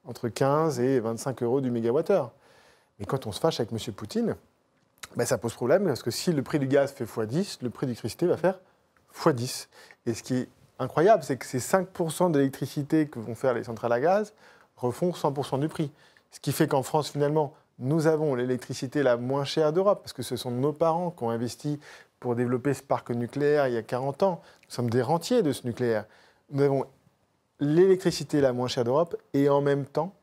entre 0.06 0.30
15 0.30 0.80
et 0.80 1.00
25 1.00 1.42
euros 1.42 1.60
du 1.60 1.72
mégawattheure. 1.72 2.34
Mais 3.00 3.06
quand 3.06 3.26
on 3.26 3.32
se 3.32 3.40
fâche 3.40 3.60
avec 3.60 3.72
M. 3.72 3.94
Poutine, 3.96 4.36
ben, 5.16 5.26
ça 5.26 5.38
pose 5.38 5.54
problème 5.54 5.86
parce 5.86 6.04
que 6.04 6.12
si 6.12 6.32
le 6.32 6.44
prix 6.44 6.60
du 6.60 6.68
gaz 6.68 6.92
fait 6.92 7.06
x10, 7.06 7.60
le 7.62 7.70
prix 7.70 7.86
de 7.86 7.92
l'électricité 7.92 8.26
va 8.26 8.38
faire 8.38 8.60
x10. 9.16 9.68
Et 10.06 10.14
ce 10.14 10.24
qui 10.24 10.36
est 10.36 10.50
incroyable, 10.80 11.24
c'est 11.24 11.38
que 11.38 11.46
ces 11.46 11.60
5% 11.60 12.32
d'électricité 12.32 13.08
que 13.08 13.20
vont 13.20 13.36
faire 13.36 13.54
les 13.54 13.64
centrales 13.64 13.94
à 13.94 14.00
gaz 14.00 14.34
refont 14.76 15.12
100% 15.12 15.60
du 15.60 15.70
prix. 15.70 15.92
Ce 16.32 16.40
qui 16.40 16.52
fait 16.52 16.68
qu'en 16.68 16.84
France, 16.84 17.10
finalement, 17.10 17.54
nous 17.80 18.08
avons 18.08 18.36
l'électricité 18.36 19.04
la 19.04 19.18
moins 19.18 19.44
chère 19.44 19.74
d'Europe, 19.74 20.02
parce 20.02 20.14
que 20.14 20.24
ce 20.24 20.36
sont 20.36 20.52
nos 20.52 20.74
parents 20.74 21.12
qui 21.12 21.24
ont 21.24 21.30
investi 21.30 21.80
pour 22.20 22.36
développer 22.36 22.74
ce 22.74 22.82
parc 22.82 23.12
nucléaire 23.12 23.68
il 23.68 23.74
y 23.74 23.78
a 23.78 23.84
40 23.84 24.24
ans. 24.24 24.42
Nous 24.68 24.72
sommes 24.72 24.90
des 24.90 25.02
rentiers 25.02 25.44
de 25.44 25.52
ce 25.52 25.66
nucléaire. 25.66 26.06
Nous 26.52 26.64
avons 26.64 26.86
l'électricité 27.60 28.42
la 28.42 28.54
moins 28.54 28.68
chère 28.68 28.84
d'Europe 28.84 29.16
et 29.34 29.50
en 29.50 29.62
même 29.62 29.86
temps, 29.86 30.14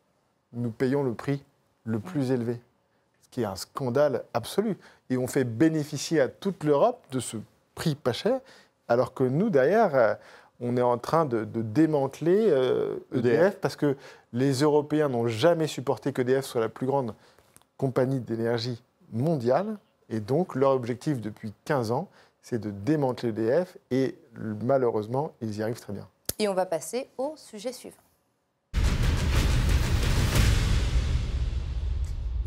nous 0.53 0.71
payons 0.71 1.03
le 1.03 1.13
prix 1.13 1.43
le 1.83 1.99
plus 1.99 2.31
élevé, 2.31 2.59
qui 3.35 3.41
est 3.41 3.45
un 3.45 3.57
scandale 3.57 4.23
absolu. 4.33 4.77
Et 5.09 5.17
on 5.17 5.27
fait 5.27 5.43
bénéficier 5.43 6.21
à 6.21 6.29
toute 6.29 6.63
l'Europe 6.63 7.03
de 7.11 7.19
ce 7.19 7.35
prix 7.75 7.93
pas 7.93 8.13
cher, 8.13 8.39
alors 8.87 9.13
que 9.13 9.25
nous, 9.25 9.49
derrière, 9.49 9.93
euh, 9.93 10.13
on 10.61 10.77
est 10.77 10.81
en 10.81 10.97
train 10.97 11.25
de, 11.25 11.43
de 11.43 11.61
démanteler 11.61 12.47
euh, 12.49 12.95
EDF, 13.13 13.25
EDF. 13.25 13.59
parce 13.59 13.75
que 13.75 13.97
les 14.31 14.61
Européens 14.61 15.09
n'ont 15.09 15.27
jamais 15.27 15.67
supporté 15.67 16.13
qu'EDF 16.13 16.45
soit 16.45 16.61
la 16.61 16.69
plus 16.69 16.87
grande 16.87 17.13
compagnie 17.75 18.21
d'énergie 18.21 18.81
mondiale. 19.11 19.75
Et 20.07 20.21
donc, 20.21 20.55
leur 20.55 20.71
objectif 20.71 21.19
depuis 21.19 21.51
15 21.65 21.91
ans, 21.91 22.07
c'est 22.41 22.59
de 22.59 22.71
démanteler 22.71 23.31
EDF. 23.31 23.77
Et 23.91 24.15
malheureusement, 24.63 25.33
ils 25.41 25.57
y 25.57 25.61
arrivent 25.61 25.81
très 25.81 25.91
bien. 25.91 26.07
Et 26.39 26.47
on 26.47 26.53
va 26.53 26.65
passer 26.65 27.09
au 27.17 27.33
sujet 27.35 27.73
suivant. 27.73 28.04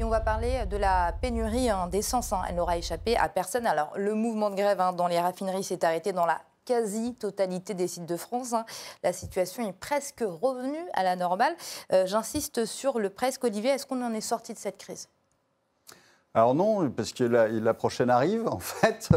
Et 0.00 0.04
on 0.04 0.10
va 0.10 0.20
parler 0.20 0.64
de 0.66 0.76
la 0.76 1.12
pénurie 1.20 1.68
hein, 1.68 1.88
d'essence. 1.88 2.32
Elle 2.48 2.54
n'aura 2.54 2.76
échappé 2.76 3.16
à 3.16 3.28
personne. 3.28 3.66
Alors, 3.66 3.90
le 3.96 4.14
mouvement 4.14 4.48
de 4.48 4.54
grève 4.54 4.80
hein, 4.80 4.92
dans 4.92 5.08
les 5.08 5.18
raffineries 5.18 5.64
s'est 5.64 5.84
arrêté 5.84 6.12
dans 6.12 6.24
la 6.24 6.40
quasi-totalité 6.66 7.74
des 7.74 7.88
sites 7.88 8.06
de 8.06 8.16
France. 8.16 8.52
hein. 8.52 8.64
La 9.02 9.12
situation 9.12 9.68
est 9.68 9.72
presque 9.72 10.20
revenue 10.20 10.86
à 10.92 11.02
la 11.02 11.16
normale. 11.16 11.52
Euh, 11.92 12.06
J'insiste 12.06 12.64
sur 12.64 13.00
le 13.00 13.10
presque. 13.10 13.42
Olivier, 13.42 13.70
est-ce 13.70 13.86
qu'on 13.86 14.00
en 14.04 14.14
est 14.14 14.20
sorti 14.20 14.54
de 14.54 14.58
cette 14.58 14.78
crise? 14.78 15.08
Alors 16.32 16.54
non, 16.54 16.88
parce 16.90 17.12
que 17.12 17.24
la, 17.24 17.74
prochaine 17.74 18.10
arrive. 18.10 18.46
En 18.46 18.60
fait, 18.60 19.08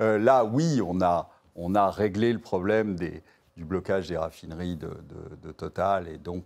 Euh, 0.00 0.18
là, 0.18 0.44
oui, 0.44 0.80
on 0.86 1.00
a, 1.00 1.28
on 1.56 1.74
a 1.74 1.90
réglé 1.90 2.32
le 2.32 2.38
problème 2.38 2.94
du 2.94 3.64
blocage 3.64 4.06
des 4.06 4.16
raffineries 4.16 4.76
de, 4.76 5.50
Total. 5.50 6.06
Et 6.06 6.18
donc, 6.18 6.44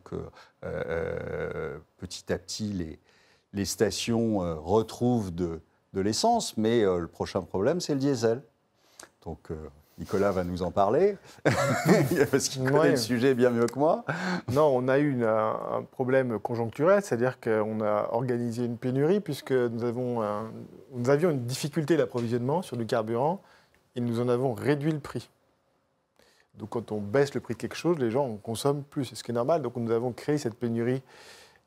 euh, 0.65 1.79
petit 1.99 2.33
à 2.33 2.39
petit, 2.39 2.73
les, 2.73 2.99
les 3.53 3.65
stations 3.65 4.43
euh, 4.43 4.55
retrouvent 4.55 5.35
de, 5.35 5.61
de 5.93 6.01
l'essence. 6.01 6.57
Mais 6.57 6.83
euh, 6.83 6.99
le 6.99 7.09
prochain 7.09 7.43
problème, 7.43 7.81
c'est 7.81 7.95
le 7.95 8.01
diesel. 8.01 8.43
Donc, 9.25 9.51
euh, 9.51 9.57
Nicolas 9.99 10.33
va 10.33 10.43
nous 10.43 10.63
en 10.63 10.71
parler, 10.71 11.17
parce 12.31 12.49
qu'il 12.49 12.65
connaît 12.65 12.79
Ouais. 12.79 12.91
le 12.93 12.97
sujet 12.97 13.35
bien 13.35 13.51
mieux 13.51 13.67
que 13.67 13.79
moi. 13.79 14.05
Non, 14.51 14.73
on 14.75 14.89
a 14.89 14.99
eu 14.99 15.13
une- 15.13 15.23
un, 15.23 15.51
un 15.79 15.83
problème 15.83 16.39
conjoncturel, 16.39 17.03
c'est-à-dire 17.03 17.39
qu'on 17.41 17.81
a 17.83 18.09
organisé 18.11 18.65
une 18.65 18.79
pénurie 18.79 19.21
puisque 19.21 19.53
nous, 19.53 19.85
avons 19.85 20.23
un- 20.23 20.51
nous 20.93 21.11
avions 21.11 21.31
une 21.31 21.45
difficulté 21.45 21.97
d'approvisionnement 21.97 22.63
sur 22.63 22.77
du 22.79 22.87
carburant 22.87 23.43
et 23.95 24.01
nous 24.01 24.19
en 24.19 24.29
avons 24.29 24.55
réduit 24.55 24.93
le 24.93 24.99
prix. 24.99 25.29
Donc 26.59 26.71
quand 26.71 26.91
on 26.91 27.01
baisse 27.01 27.33
le 27.35 27.41
prix 27.41 27.55
de 27.55 27.59
quelque 27.59 27.77
chose, 27.77 27.99
les 27.99 28.11
gens 28.11 28.25
en 28.27 28.37
consomment 28.37 28.83
plus, 28.83 29.05
c'est 29.05 29.15
ce 29.15 29.23
qui 29.23 29.31
est 29.31 29.35
normal. 29.35 29.63
Donc 29.63 29.77
nous 29.77 29.91
avons 29.93 30.13
créé 30.13 30.39
cette 30.39 30.55
pénurie 30.55 31.03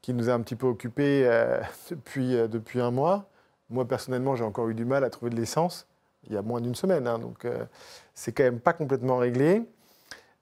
qui 0.06 0.14
nous 0.14 0.30
a 0.30 0.34
un 0.34 0.42
petit 0.42 0.56
peu 0.56 0.68
occupés 0.68 1.24
euh, 1.26 1.60
depuis, 1.90 2.36
euh, 2.36 2.48
depuis 2.48 2.80
un 2.80 2.92
mois. 2.92 3.28
Moi 3.72 3.88
personnellement, 3.88 4.36
j'ai 4.36 4.44
encore 4.44 4.70
eu 4.70 4.76
du 4.76 4.86
mal 4.86 5.04
à 5.04 5.10
trouver 5.10 5.32
de 5.32 5.36
l'essence 5.36 5.88
il 6.28 6.34
y 6.34 6.38
a 6.38 6.44
moins 6.44 6.62
d'une 6.62 6.76
semaine, 6.76 7.08
hein, 7.08 7.20
donc 7.20 7.46
euh, 7.46 7.66
c'est 8.14 8.32
quand 8.32 8.44
même 8.44 8.60
pas 8.60 8.74
complètement 8.74 9.18
réglé. 9.18 9.64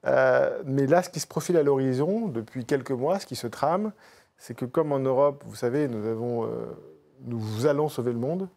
Euh, 0.05 0.61
mais 0.65 0.85
là, 0.85 1.01
ce 1.01 1.09
qui 1.09 1.19
se 1.21 1.27
profile 1.27 1.55
à 1.57 1.63
l'horizon 1.63 2.27
depuis 2.27 2.65
quelques 2.65 2.91
mois, 2.91 3.19
ce 3.19 3.25
qui 3.25 3.35
se 3.35 3.47
trame, 3.47 3.91
c'est 4.37 4.53
que 4.53 4.65
comme 4.65 4.91
en 4.91 4.99
Europe, 4.99 5.43
vous 5.45 5.55
savez, 5.55 5.89
nous, 5.89 6.05
avons, 6.07 6.49
nous 7.25 7.65
allons 7.65 7.89
sauver 7.89 8.13
le 8.13 8.19
monde. 8.19 8.47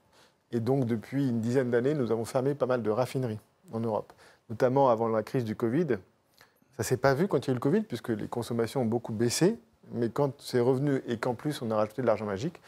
Et 0.53 0.61
donc, 0.61 0.87
depuis 0.87 1.29
une 1.29 1.41
dizaine 1.41 1.71
d'années, 1.71 1.95
nous 1.95 2.13
avons 2.13 2.25
fermé 2.25 2.55
pas 2.55 2.67
mal 2.67 2.83
de 2.83 2.91
raffineries 2.91 3.41
en 3.73 3.81
Europe, 3.81 4.13
notamment 4.51 4.89
avant 4.89 5.09
la 5.09 5.25
crise 5.25 5.45
du 5.45 5.57
Covid. 5.57 5.87
Ça 5.89 6.79
ne 6.79 6.85
s'est 6.85 6.97
pas 6.97 7.15
vu 7.15 7.27
quand 7.27 7.39
il 7.39 7.49
y 7.49 7.51
a 7.51 7.53
eu 7.53 7.55
le 7.55 7.61
Covid, 7.61 7.83
puisque 7.83 8.11
les 8.11 8.29
consommations 8.29 8.83
ont 8.83 8.87
beaucoup 8.87 9.13
baissé. 9.13 9.59
Mais 9.93 10.09
quand 10.09 10.33
c'est 10.41 10.61
revenu 10.61 11.03
et 11.07 11.17
qu'en 11.19 11.35
plus 11.35 11.63
on 11.63 11.71
a 11.71 11.77
rajouté 11.77 12.03
de 12.03 12.07
l'argent 12.07 12.27
magique, 12.27 12.61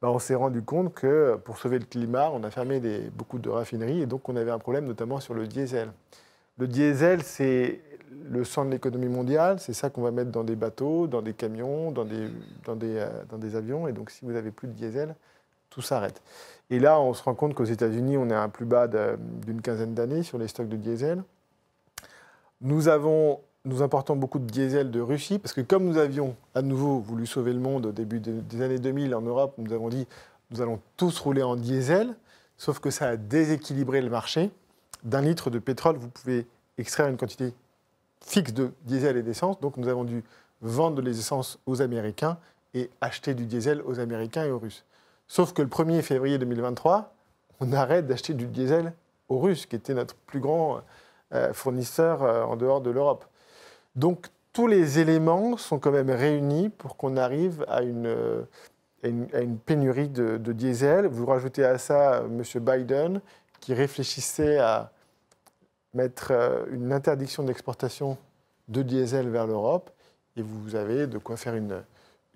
bah, 0.00 0.10
on 0.10 0.18
s'est 0.18 0.34
rendu 0.34 0.62
compte 0.62 0.94
que 0.94 1.36
pour 1.44 1.58
sauver 1.58 1.78
le 1.78 1.84
climat, 1.84 2.30
on 2.32 2.44
a 2.44 2.50
fermé 2.50 2.80
beaucoup 3.16 3.38
de 3.38 3.48
raffineries 3.48 4.02
et 4.02 4.06
donc 4.06 4.28
on 4.28 4.36
avait 4.36 4.50
un 4.50 4.58
problème 4.58 4.86
notamment 4.86 5.18
sur 5.20 5.34
le 5.34 5.46
diesel. 5.46 5.90
Le 6.58 6.68
diesel, 6.68 7.22
c'est 7.22 7.80
le 8.30 8.44
sang 8.44 8.64
de 8.64 8.70
l'économie 8.70 9.08
mondiale, 9.08 9.58
c'est 9.60 9.72
ça 9.72 9.90
qu'on 9.90 10.02
va 10.02 10.10
mettre 10.10 10.30
dans 10.30 10.44
des 10.44 10.56
bateaux, 10.56 11.06
dans 11.06 11.22
des 11.22 11.34
camions, 11.34 11.90
dans 11.90 12.04
des, 12.04 12.28
dans 12.64 12.76
des, 12.76 12.96
euh, 12.96 13.56
avions. 13.56 13.88
Et 13.88 13.92
donc 13.92 14.10
si 14.10 14.24
vous 14.24 14.32
n'avez 14.32 14.50
plus 14.50 14.68
de 14.68 14.72
diesel, 14.72 15.14
tout 15.70 15.82
s'arrête. 15.82 16.22
Et 16.70 16.78
là, 16.78 17.00
on 17.00 17.12
se 17.14 17.22
rend 17.22 17.34
compte 17.34 17.54
qu'aux 17.54 17.64
États-Unis, 17.64 18.16
on 18.16 18.30
est 18.30 18.34
à 18.34 18.42
un 18.42 18.48
plus 18.48 18.66
bas 18.66 18.88
d'une 18.88 19.60
quinzaine 19.62 19.94
d'années 19.94 20.22
sur 20.22 20.38
les 20.38 20.48
stocks 20.48 20.68
de 20.68 20.76
diesel. 20.76 21.22
Nous 22.60 22.88
avons 22.88 23.40
nous 23.64 23.82
importons 23.82 24.16
beaucoup 24.16 24.38
de 24.38 24.46
diesel 24.46 24.90
de 24.90 25.00
Russie, 25.00 25.38
parce 25.38 25.52
que 25.52 25.60
comme 25.60 25.84
nous 25.84 25.98
avions 25.98 26.36
à 26.54 26.62
nouveau 26.62 27.00
voulu 27.00 27.26
sauver 27.26 27.52
le 27.52 27.60
monde 27.60 27.86
au 27.86 27.92
début 27.92 28.20
des 28.20 28.62
années 28.62 28.78
2000 28.78 29.14
en 29.14 29.22
Europe, 29.22 29.54
nous 29.58 29.72
avons 29.72 29.88
dit 29.88 30.06
nous 30.50 30.62
allons 30.62 30.80
tous 30.96 31.18
rouler 31.20 31.42
en 31.42 31.56
diesel, 31.56 32.14
sauf 32.56 32.78
que 32.78 32.90
ça 32.90 33.08
a 33.08 33.16
déséquilibré 33.16 34.00
le 34.00 34.08
marché. 34.08 34.50
D'un 35.04 35.20
litre 35.20 35.50
de 35.50 35.58
pétrole, 35.58 35.96
vous 35.96 36.08
pouvez 36.08 36.46
extraire 36.78 37.08
une 37.08 37.16
quantité 37.16 37.52
fixe 38.24 38.52
de 38.52 38.72
diesel 38.84 39.16
et 39.16 39.22
d'essence, 39.22 39.60
donc 39.60 39.76
nous 39.76 39.88
avons 39.88 40.04
dû 40.04 40.24
vendre 40.60 41.02
les 41.02 41.18
essences 41.18 41.58
aux 41.66 41.82
Américains 41.82 42.38
et 42.74 42.90
acheter 43.00 43.34
du 43.34 43.46
diesel 43.46 43.82
aux 43.82 44.00
Américains 44.00 44.44
et 44.44 44.50
aux 44.50 44.58
Russes. 44.58 44.84
Sauf 45.28 45.52
que 45.52 45.62
le 45.62 45.68
1er 45.68 46.02
février 46.02 46.38
2023, 46.38 47.14
on 47.60 47.72
arrête 47.72 48.06
d'acheter 48.06 48.34
du 48.34 48.46
diesel 48.46 48.92
aux 49.28 49.38
Russes, 49.38 49.66
qui 49.66 49.76
était 49.76 49.94
notre 49.94 50.14
plus 50.14 50.40
grand 50.40 50.80
euh, 51.34 51.52
fournisseur 51.52 52.22
euh, 52.22 52.42
en 52.44 52.56
dehors 52.56 52.80
de 52.80 52.90
l'Europe. 52.90 53.26
Donc 53.98 54.28
tous 54.52 54.68
les 54.68 55.00
éléments 55.00 55.56
sont 55.56 55.80
quand 55.80 55.90
même 55.90 56.10
réunis 56.10 56.68
pour 56.68 56.96
qu'on 56.96 57.16
arrive 57.16 57.64
à 57.66 57.82
une, 57.82 58.06
euh, 58.06 58.44
pénurie 59.66 60.08
de, 60.08 60.52
diesel. 60.52 61.08
Vous 61.08 61.26
rajoutez 61.26 61.64
à 61.64 61.78
ça 61.78 62.22
M. 62.24 62.42
Biden 62.60 63.20
qui 63.58 63.74
réfléchissait 63.74 64.58
à 64.58 64.92
mettre 65.94 66.28
euh, 66.30 66.64
une 66.70 66.92
interdiction 66.92 67.42
d'exportation 67.42 68.16
de 68.68 68.82
diesel 68.82 69.30
vers 69.30 69.48
l'Europe 69.48 69.90
et 70.36 70.42
vous 70.42 70.76
avez 70.76 71.08
de 71.08 71.18
quoi 71.18 71.36
faire 71.36 71.56
une, 71.56 71.82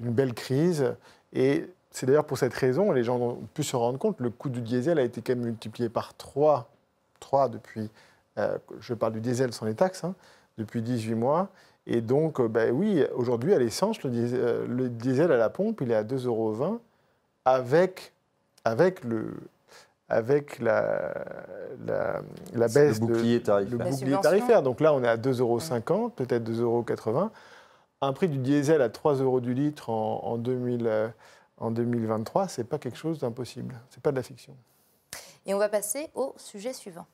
belle 0.00 0.34
crise. 0.34 0.96
Et 1.32 1.70
c'est 1.92 2.06
d'ailleurs 2.06 2.26
pour 2.26 2.38
cette 2.38 2.54
raison, 2.54 2.90
les 2.90 3.04
gens 3.04 3.18
ont 3.18 3.48
pu 3.54 3.62
se 3.62 3.76
rendre 3.76 4.00
compte, 4.00 4.18
le 4.18 4.30
coût 4.30 4.48
du 4.48 4.62
diesel 4.62 4.98
a 4.98 5.02
été 5.02 5.22
quand 5.22 5.36
même 5.36 5.44
multiplié 5.44 5.88
par 5.88 6.16
3, 6.16 6.68
3 7.20 7.50
depuis, 7.50 7.88
euh, 8.38 8.58
je 8.80 8.94
parle 8.94 9.12
du 9.12 9.20
diesel 9.20 9.52
sans 9.52 9.66
les 9.66 9.76
taxes, 9.76 10.02
hein, 10.02 10.16
depuis 10.58 10.82
18 10.82 11.14
mois. 11.14 11.48
Et 11.86 12.00
donc, 12.00 12.40
euh, 12.40 12.48
ben 12.48 12.72
oui, 12.72 13.04
aujourd'hui, 13.14 13.54
à 13.54 13.58
l'essence, 13.58 14.02
le, 14.02 14.10
euh, 14.14 14.66
le, 14.68 14.88
diesel 14.88 15.32
à 15.32 15.36
la 15.36 15.50
pompe, 15.50 15.80
il 15.80 15.90
est 15.90 15.96
à 15.96 16.04
2,20 16.04 16.26
euros 16.26 16.80
avec, 17.44 18.12
avec, 18.64 19.02
le, 19.02 19.34
avec 20.08 20.60
la, 20.60 21.12
la, 21.84 22.68
baisse 22.68 23.00
le 23.00 23.06
bouclier 23.06 23.42
tarifaire. 23.42 23.78
Le 23.78 23.90
bouclier 23.90 24.20
tarifaire. 24.20 24.62
Donc 24.62 24.80
là, 24.80 24.94
on 24.94 25.02
est 25.02 25.08
à 25.08 25.16
2,50 25.16 25.90
euros, 25.90 26.08
peut-être 26.10 26.48
2,80 26.48 26.62
euros. 26.62 27.30
Un 28.00 28.12
prix 28.12 28.28
du 28.28 28.38
diesel 28.38 28.80
à 28.82 28.88
3 28.88 29.14
euros 29.16 29.40
du 29.40 29.54
litre 29.54 29.90
en, 29.90 30.20
en, 30.24 30.36
2000, 30.36 30.86
euh, 30.86 31.08
en 31.58 31.70
2023, 31.70 32.48
ce 32.48 32.60
n'est 32.60 32.66
pas 32.66 32.78
quelque 32.78 32.98
chose 32.98 33.18
d'impossible. 33.18 33.74
Ce 33.90 33.96
n'est 33.96 34.02
pas 34.02 34.12
de 34.12 34.16
la 34.16 34.22
fiction. 34.22 34.54
Et 35.46 35.54
on 35.54 35.58
va 35.58 35.68
passer 35.68 36.10
au 36.14 36.34
sujet 36.36 36.72
suivant. 36.72 37.06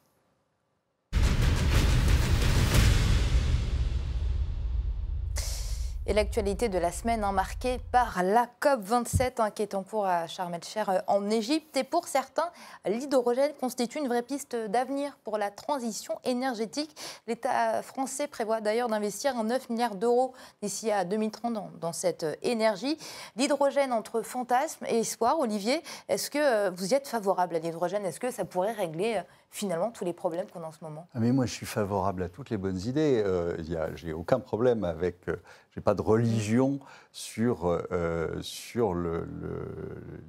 Et 6.11 6.15
l'actualité 6.15 6.71
de 6.71 6.79
la 6.79 6.91
semaine 6.91 7.21
marquée 7.35 7.79
par 7.93 8.23
la 8.23 8.49
COP27 8.63 9.43
hein, 9.43 9.51
qui 9.51 9.61
est 9.61 9.75
en 9.75 9.83
cours 9.83 10.07
à 10.07 10.27
Sharm 10.27 10.55
el-Sheikh 10.55 10.89
euh, 10.89 11.01
en 11.07 11.29
Égypte. 11.29 11.77
Et 11.77 11.85
pour 11.85 12.09
certains, 12.09 12.49
l'hydrogène 12.87 13.53
constitue 13.61 13.99
une 13.99 14.09
vraie 14.09 14.23
piste 14.23 14.57
d'avenir 14.57 15.19
pour 15.23 15.37
la 15.37 15.51
transition 15.51 16.19
énergétique. 16.25 16.97
L'État 17.27 17.83
français 17.83 18.27
prévoit 18.27 18.63
d'ailleurs 18.63 18.89
d'investir 18.89 19.35
9 19.45 19.69
milliards 19.69 19.97
d'euros 19.97 20.33
d'ici 20.63 20.91
à 20.91 21.05
2030 21.05 21.53
dans, 21.53 21.71
dans 21.79 21.93
cette 21.93 22.25
euh, 22.25 22.37
énergie. 22.41 22.97
L'hydrogène 23.37 23.93
entre 23.93 24.23
fantasme 24.23 24.87
et 24.89 25.01
espoir, 25.01 25.39
Olivier, 25.39 25.83
est-ce 26.09 26.31
que 26.31 26.39
euh, 26.39 26.71
vous 26.75 26.93
y 26.93 26.95
êtes 26.95 27.07
favorable 27.07 27.55
à 27.57 27.59
l'hydrogène? 27.59 28.07
Est-ce 28.07 28.19
que 28.19 28.31
ça 28.31 28.47
pourrait 28.47 28.73
régler 28.73 29.21
finalement 29.51 29.91
tous 29.91 30.05
les 30.05 30.13
problèmes 30.13 30.47
qu'on 30.47 30.63
a 30.63 30.67
en 30.67 30.73
ce 30.73 30.83
moment 30.83 31.07
ah, 31.15 31.21
Mais 31.21 31.33
moi, 31.33 31.47
je 31.47 31.53
suis 31.53 31.67
favorable 31.67 32.23
à 32.23 32.29
toutes 32.29 32.51
les 32.51 32.57
bonnes 32.57 32.81
idées. 32.81 33.23
Euh, 33.25 33.57
j'ai 33.95 34.13
aucun 34.13 34.41
problème 34.41 34.85
avec. 34.85 35.29
Euh, 35.29 35.37
j'ai 35.75 35.81
pas 35.81 35.95
de 35.95 36.03
religion 36.03 36.81
sur, 37.13 37.67
euh, 37.67 38.37
sur 38.41 38.95
le, 38.95 39.29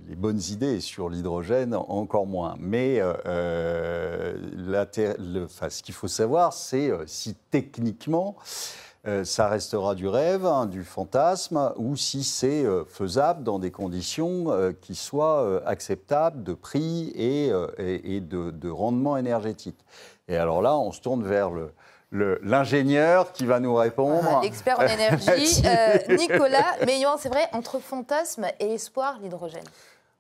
les 0.07 0.15
bonnes 0.15 0.41
idées 0.49 0.75
et 0.75 0.79
sur 0.79 1.09
l'hydrogène, 1.09 1.73
encore 1.73 2.27
moins. 2.27 2.55
Mais 2.59 2.99
euh, 2.99 4.37
la, 4.55 4.85
le, 5.17 5.47
ce 5.47 5.81
qu'il 5.81 5.95
faut 5.95 6.07
savoir, 6.07 6.53
c'est 6.53 6.91
si 7.07 7.35
techniquement 7.49 8.35
euh, 9.07 9.23
ça 9.23 9.47
restera 9.47 9.95
du 9.95 10.07
rêve, 10.09 10.45
hein, 10.45 10.65
du 10.65 10.83
fantasme, 10.83 11.71
ou 11.77 11.95
si 11.95 12.25
c'est 12.25 12.65
euh, 12.65 12.83
faisable 12.83 13.43
dans 13.43 13.57
des 13.57 13.71
conditions 13.71 14.51
euh, 14.51 14.73
qui 14.73 14.93
soient 14.93 15.61
acceptables 15.65 16.43
de 16.43 16.53
prix 16.53 17.13
et, 17.15 17.49
de, 17.49 18.69
rendement 18.69 19.15
énergétique. 19.15 19.79
Et 20.27 20.35
alors 20.35 20.61
là, 20.61 20.77
on 20.77 20.91
se 20.91 20.99
tourne 20.99 21.23
vers 21.23 21.51
l'ingénieur 22.11 23.31
qui 23.31 23.45
va 23.45 23.61
nous 23.61 23.73
répondre. 23.73 24.41
L'expert 24.43 24.79
en 24.79 24.83
énergie, 24.87 25.61
Nicolas. 26.09 26.75
Mais 26.85 27.01
c'est 27.19 27.29
vrai, 27.29 27.47
entre 27.53 27.79
fantasme 27.79 28.47
et 28.59 28.73
espoir, 28.73 29.17
l'hydrogène. 29.21 29.63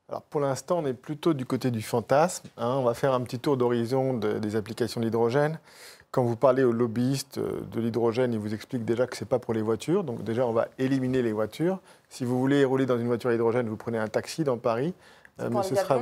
Alors 0.07 0.23
pour 0.23 0.41
l'instant, 0.41 0.79
on 0.79 0.85
est 0.87 0.93
plutôt 0.93 1.33
du 1.33 1.45
côté 1.45 1.69
du 1.69 1.81
fantasme. 1.81 2.47
Hein. 2.57 2.75
On 2.77 2.83
va 2.83 2.93
faire 2.93 3.13
un 3.13 3.21
petit 3.21 3.39
tour 3.39 3.57
d'horizon 3.57 4.13
des 4.13 4.55
applications 4.55 5.01
de 5.01 5.05
l'hydrogène. 5.05 5.59
Quand 6.11 6.23
vous 6.23 6.35
parlez 6.35 6.63
aux 6.63 6.71
lobbyistes 6.71 7.37
euh, 7.37 7.61
de 7.71 7.79
l'hydrogène, 7.79 8.33
ils 8.33 8.39
vous 8.39 8.55
expliquent 8.55 8.85
déjà 8.85 9.05
que 9.05 9.15
ce 9.15 9.23
n'est 9.23 9.27
pas 9.27 9.37
pour 9.37 9.53
les 9.53 9.61
voitures. 9.61 10.03
Donc 10.03 10.23
déjà, 10.23 10.45
on 10.47 10.53
va 10.53 10.67
éliminer 10.79 11.21
les 11.21 11.33
voitures. 11.33 11.79
Si 12.09 12.25
vous 12.25 12.39
voulez 12.39 12.65
rouler 12.65 12.87
dans 12.87 12.97
une 12.97 13.05
voiture 13.05 13.29
à 13.29 13.33
hydrogène, 13.35 13.69
vous 13.69 13.77
prenez 13.77 13.99
un 13.99 14.07
taxi 14.07 14.43
dans 14.43 14.57
Paris. 14.57 14.93
Euh, 15.39 15.49
mais 15.51 15.61
ce 15.61 15.75
sera... 15.75 15.99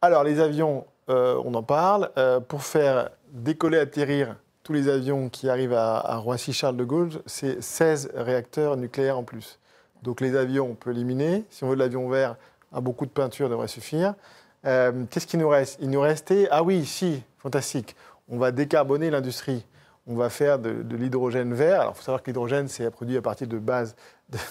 Alors 0.00 0.22
les 0.22 0.38
avions, 0.38 0.86
euh, 1.10 1.40
on 1.44 1.54
en 1.54 1.64
parle. 1.64 2.10
pour 2.46 2.62
faire 2.62 3.10
décoller, 3.32 3.78
atterrir 3.78 4.36
tous 4.62 4.72
les 4.72 4.88
avions 4.88 5.28
qui 5.28 5.48
arrivent 5.48 5.74
à, 5.74 6.16
Roissy-Charles 6.18 6.76
de 6.76 6.84
Gaulle, 6.84 7.10
c'est 7.26 7.60
16 7.60 8.12
réacteurs 8.14 8.76
nucléaires 8.76 9.18
en 9.18 9.24
plus. 9.24 9.58
Donc 10.04 10.20
les 10.20 10.36
avions, 10.36 10.68
on 10.70 10.74
peut 10.74 10.92
éliminer. 10.92 11.44
Si 11.50 11.64
on 11.64 11.68
veut 11.68 11.74
de 11.74 11.80
l'avion 11.80 12.08
vert, 12.08 12.36
un 12.72 12.80
beaucoup 12.80 13.06
de 13.06 13.10
peinture 13.10 13.48
devrait 13.48 13.66
suffire. 13.66 14.14
Qu'est-ce 14.62 15.26
qu'il 15.26 15.40
nous 15.40 15.48
reste? 15.48 15.78
Il 15.80 15.90
nous 15.90 16.00
restait, 16.00 16.46
ah 16.52 16.62
oui, 16.62 16.84
si, 16.84 17.22
fantastique 17.38 17.96
on 18.28 18.38
va 18.38 18.52
décarboner 18.52 19.10
l'industrie. 19.10 19.64
On 20.06 20.14
va 20.14 20.30
faire 20.30 20.58
de, 20.58 20.84
l'hydrogène 20.96 21.52
vert. 21.52 21.82
Alors, 21.82 21.92
il 21.94 21.98
faut 21.98 22.02
savoir 22.02 22.22
que 22.22 22.26
l'hydrogène, 22.26 22.68
c'est 22.68 22.90
produit 22.90 23.16
à 23.16 23.22
partir 23.22 23.46
de, 23.46 23.58
base, 23.58 23.94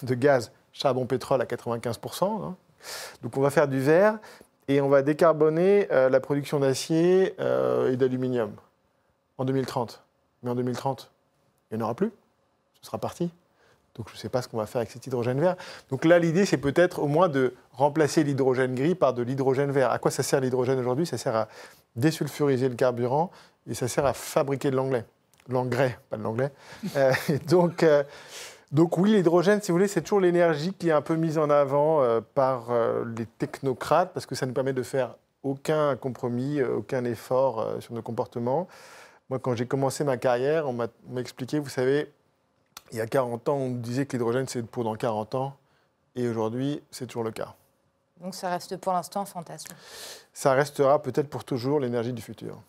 de, 0.03 0.15
gaz 0.15 0.51
charbon-pétrole 0.71 1.41
à 1.41 1.45
95%. 1.45 2.23
Hein. 2.23 2.55
Donc, 3.23 3.37
on 3.37 3.41
va 3.41 3.49
faire 3.49 3.67
du 3.67 3.79
vert 3.79 4.19
et 4.67 4.81
on 4.81 4.89
va 4.89 5.01
décarboner 5.01 5.87
euh, 5.91 6.09
la 6.09 6.19
production 6.19 6.59
d'acier 6.59 7.35
euh, 7.39 7.91
et 7.91 7.97
d'aluminium 7.97 8.51
en 9.37 9.45
2030. 9.45 10.03
Mais 10.43 10.51
en 10.51 10.55
2030, 10.55 11.09
il 11.71 11.77
n'y 11.77 11.83
en 11.83 11.85
aura 11.85 11.95
plus. 11.95 12.11
Ce 12.81 12.87
sera 12.87 12.97
parti. 12.97 13.31
Donc 13.97 14.09
je 14.09 14.13
ne 14.13 14.17
sais 14.19 14.29
pas 14.29 14.41
ce 14.41 14.47
qu'on 14.47 14.57
va 14.57 14.67
faire 14.67 14.79
avec 14.79 14.91
cet 14.91 15.07
hydrogène 15.07 15.39
vert. 15.39 15.55
Donc 15.89 16.05
là, 16.05 16.19
l'idée, 16.19 16.45
c'est 16.45 16.57
peut-être 16.57 16.99
au 16.99 17.07
moins 17.07 17.29
de 17.29 17.55
remplacer 17.71 18.23
l'hydrogène 18.23 18.75
gris 18.75 18.93
par 18.93 19.13
de 19.13 19.23
l'hydrogène 19.23 19.71
vert. 19.71 19.91
À 19.91 19.97
quoi 19.97 20.11
ça 20.11 20.21
sert 20.21 20.39
l'hydrogène 20.39 20.79
aujourd'hui? 20.79 21.07
Ça 21.07 21.17
sert 21.17 21.35
à 21.35 21.47
désulfuriser 21.95 22.69
le 22.69 22.75
carburant 22.75 23.31
et 23.69 23.73
ça 23.73 23.87
sert 23.87 24.05
à 24.05 24.13
fabriquer 24.13 24.71
de 24.71 24.75
l'anglais. 24.75 25.05
L'engrais, 25.49 25.97
pas 26.09 26.17
de 26.17 26.23
l'anglais. 26.23 26.51
Euh, 26.95 27.11
donc, 27.47 27.83
euh, 27.83 28.03
donc 28.71 28.97
oui, 28.97 29.13
l'hydrogène, 29.13 29.61
si 29.61 29.71
vous 29.71 29.77
voulez, 29.77 29.87
c'est 29.87 30.01
toujours 30.01 30.19
l'énergie 30.19 30.73
qui 30.73 30.89
est 30.89 30.93
un 30.93 31.01
peu 31.01 31.15
mise 31.15 31.37
en 31.37 31.49
avant 31.49 32.01
euh, 32.01 32.21
par 32.33 32.69
les 33.17 33.25
technocrates 33.25 34.13
parce 34.13 34.25
que 34.25 34.35
ça 34.35 34.45
nous 34.45 34.53
permet 34.53 34.73
de 34.73 34.83
faire 34.83 35.15
aucun 35.43 35.95
compromis, 35.95 36.61
aucun 36.61 37.05
effort 37.05 37.65
sur 37.79 37.93
nos 37.93 38.01
comportements. 38.01 38.67
Moi, 39.29 39.39
quand 39.39 39.55
j'ai 39.55 39.67
commencé 39.67 40.03
ma 40.03 40.17
carrière, 40.17 40.67
on 40.67 40.73
m'a 40.73 40.87
expliqué, 41.17 41.59
vous 41.59 41.69
savez, 41.69 42.11
il 42.91 42.97
y 42.97 43.01
a 43.01 43.07
40 43.07 43.49
ans, 43.49 43.55
on 43.55 43.71
disait 43.71 44.05
que 44.05 44.13
l'hydrogène, 44.13 44.47
c'est 44.47 44.65
pour 44.65 44.83
dans 44.83 44.95
40 44.95 45.35
ans. 45.35 45.57
Et 46.15 46.27
aujourd'hui, 46.27 46.81
c'est 46.91 47.05
toujours 47.05 47.23
le 47.23 47.31
cas. 47.31 47.55
Donc 48.21 48.33
ça 48.33 48.49
reste 48.49 48.77
pour 48.77 48.93
l'instant 48.93 49.21
un 49.21 49.25
fantasme. 49.25 49.69
Ça 50.33 50.53
restera 50.53 51.01
peut-être 51.01 51.29
pour 51.29 51.43
toujours 51.43 51.79
l'énergie 51.79 52.13
du 52.13 52.21
futur. 52.21 52.59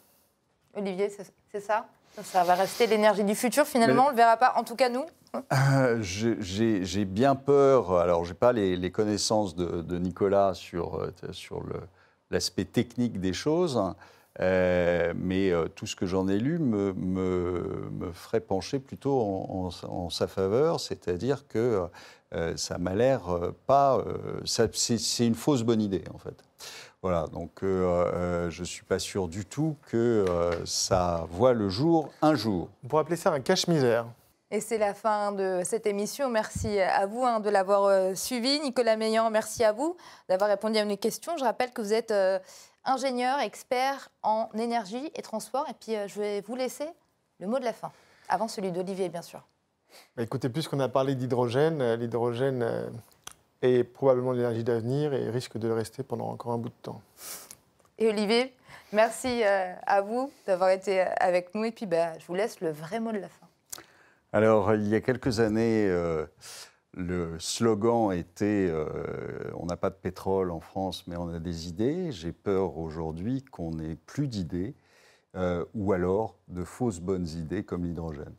Olivier, 0.79 1.11
c'est 1.53 1.61
ça? 1.61 1.87
Ça 2.23 2.45
va 2.45 2.55
rester 2.55 2.87
l'énergie 2.87 3.25
du 3.25 3.35
futur 3.35 3.67
finalement, 3.67 4.05
on 4.05 4.07
ne 4.07 4.11
le 4.13 4.17
verra 4.17 4.37
pas, 4.37 4.55
en 4.57 4.65
tout 4.65 4.75
cas 4.75 4.89
nous? 4.89 5.05
Euh, 5.53 5.99
J'ai 6.01 7.05
bien 7.05 7.35
peur, 7.35 7.93
alors 7.93 8.25
je 8.25 8.31
n'ai 8.31 8.39
pas 8.39 8.53
les, 8.53 8.91
connaissances 8.91 9.55
de, 9.55 9.99
Nicolas 9.99 10.55
sur, 10.55 10.97
euh, 10.97 11.13
sur 11.33 11.63
l'aspect 12.31 12.65
technique 12.65 13.21
des 13.21 13.33
choses, 13.33 13.81
mais 14.41 15.53
tout 15.75 15.87
ce 15.87 15.97
que 15.97 16.07
j'en 16.07 16.29
ai 16.29 16.39
lu 16.39 16.59
me, 16.59 16.93
me, 16.93 18.11
ferait 18.13 18.41
pencher 18.41 18.79
plutôt 18.79 19.21
en, 19.21 19.71
en 19.89 20.11
sa 20.11 20.27
faveur, 20.27 20.81
c'est-à-dire 20.81 21.47
que 21.47 21.87
ça 22.57 22.79
m'a 22.79 22.95
l'air 22.95 23.53
pas. 23.67 24.03
c'est 24.45 25.27
une 25.27 25.35
fausse 25.35 25.63
bonne 25.63 25.83
idée, 25.83 26.05
en 26.13 26.19
fait. 26.19 26.43
Voilà, 27.03 27.27
donc 27.29 27.51
je 27.63 28.61
ne 28.61 28.65
suis 28.65 28.85
pas 28.85 28.99
sûr 28.99 29.29
du 29.29 29.45
tout 29.45 29.77
que 29.87 30.25
ça 30.65 31.27
voit 31.31 31.53
le 31.53 31.69
jour 31.69 32.11
un 32.23 32.35
jour. 32.35 32.69
On 32.83 32.89
pourrait 32.89 33.03
appeler 33.03 33.17
ça 33.17 33.31
un 33.31 33.41
cache-misère. 33.41 34.07
Et 34.51 34.61
c'est 34.61 34.79
la 34.79 34.95
fin 34.95 35.33
de 35.33 35.61
cette 35.63 35.87
émission. 35.87 36.31
Merci 36.31 36.81
à 36.81 37.05
vous 37.05 37.23
hein, 37.23 37.41
de 37.41 37.51
l'avoir 37.51 37.85
euh, 37.85 38.15
suivi. 38.15 38.59
Nicolas 38.61 38.97
Meillan, 38.97 39.29
merci 39.29 39.63
à 39.63 39.73
vous 39.73 39.95
d'avoir 40.27 40.49
répondu 40.49 40.79
à 40.79 40.87
mes 40.87 40.97
questions. 40.97 41.37
Je 41.37 41.45
rappelle 41.45 41.71
que 41.71 41.83
vous 41.83 41.93
êtes 41.93 42.13
euh, 42.13 42.39
ingénieur, 42.87 43.41
expert 43.41 44.09
en 44.23 44.49
énergie 44.55 45.11
et 45.15 45.21
transport. 45.21 45.67
Et 45.69 45.75
puis, 45.79 45.95
euh, 45.95 46.09
je 46.09 46.19
vais 46.19 46.41
vous 46.41 46.55
laisser 46.55 46.89
le 47.41 47.47
mot 47.47 47.59
de 47.59 47.65
la 47.65 47.75
fin, 47.75 47.93
avant 48.31 48.49
celui 48.49 48.73
d'Olivier, 48.73 49.11
bien 49.11 49.21
sûr. 49.21 49.47
Bah, 50.17 50.23
écoutez, 50.23 50.49
puisqu'on 50.49 50.81
a 50.81 50.89
parlé 50.89 51.15
d'hydrogène, 51.15 51.97
l'hydrogène 51.97 52.91
est 53.63 53.85
probablement 53.85 54.33
l'énergie 54.33 54.65
d'avenir 54.65 55.15
et 55.15 55.31
risque 55.31 55.59
de 55.59 55.69
le 55.69 55.75
rester 55.75 56.03
pendant 56.03 56.29
encore 56.29 56.53
un 56.53 56.59
bout 56.59 56.69
de 56.69 56.75
temps. 56.83 57.03
Et 57.99 58.09
Olivier, 58.09 58.55
merci 58.93 59.43
à 59.43 60.01
vous 60.01 60.31
d'avoir 60.47 60.71
été 60.71 61.01
avec 61.01 61.55
nous. 61.55 61.65
Et 61.65 61.73
puis, 61.73 61.87
bah, 61.87 62.19
je 62.19 62.27
vous 62.27 62.35
laisse 62.35 62.61
le 62.61 62.71
vrai 62.71 63.01
mot 63.01 63.11
de 63.11 63.19
la 63.19 63.29
fin. 63.29 63.49
Alors, 64.33 64.75
il 64.75 64.87
y 64.89 64.95
a 64.95 65.01
quelques 65.01 65.41
années, 65.41 65.87
euh, 65.89 66.27
le 66.95 67.39
slogan 67.39 68.13
était 68.13 68.69
euh, 68.71 69.51
On 69.55 69.65
n'a 69.67 69.77
pas 69.77 69.89
de 69.89 69.95
pétrole 69.95 70.51
en 70.51 70.61
France, 70.61 71.05
mais 71.07 71.17
on 71.17 71.29
a 71.29 71.39
des 71.39 71.69
idées. 71.69 72.13
J'ai 72.13 72.33
peur 72.33 72.77
aujourd'hui 72.77 73.43
qu'on 73.43 73.71
n'ait 73.71 73.97
plus 74.05 74.29
d'idées, 74.29 74.75
euh, 75.35 75.65
ou 75.75 75.93
alors 75.93 76.37
de 76.49 76.63
fausses 76.63 77.01
bonnes 77.01 77.27
idées 77.27 77.63
comme 77.63 77.85
l'hydrogène. 77.85 78.35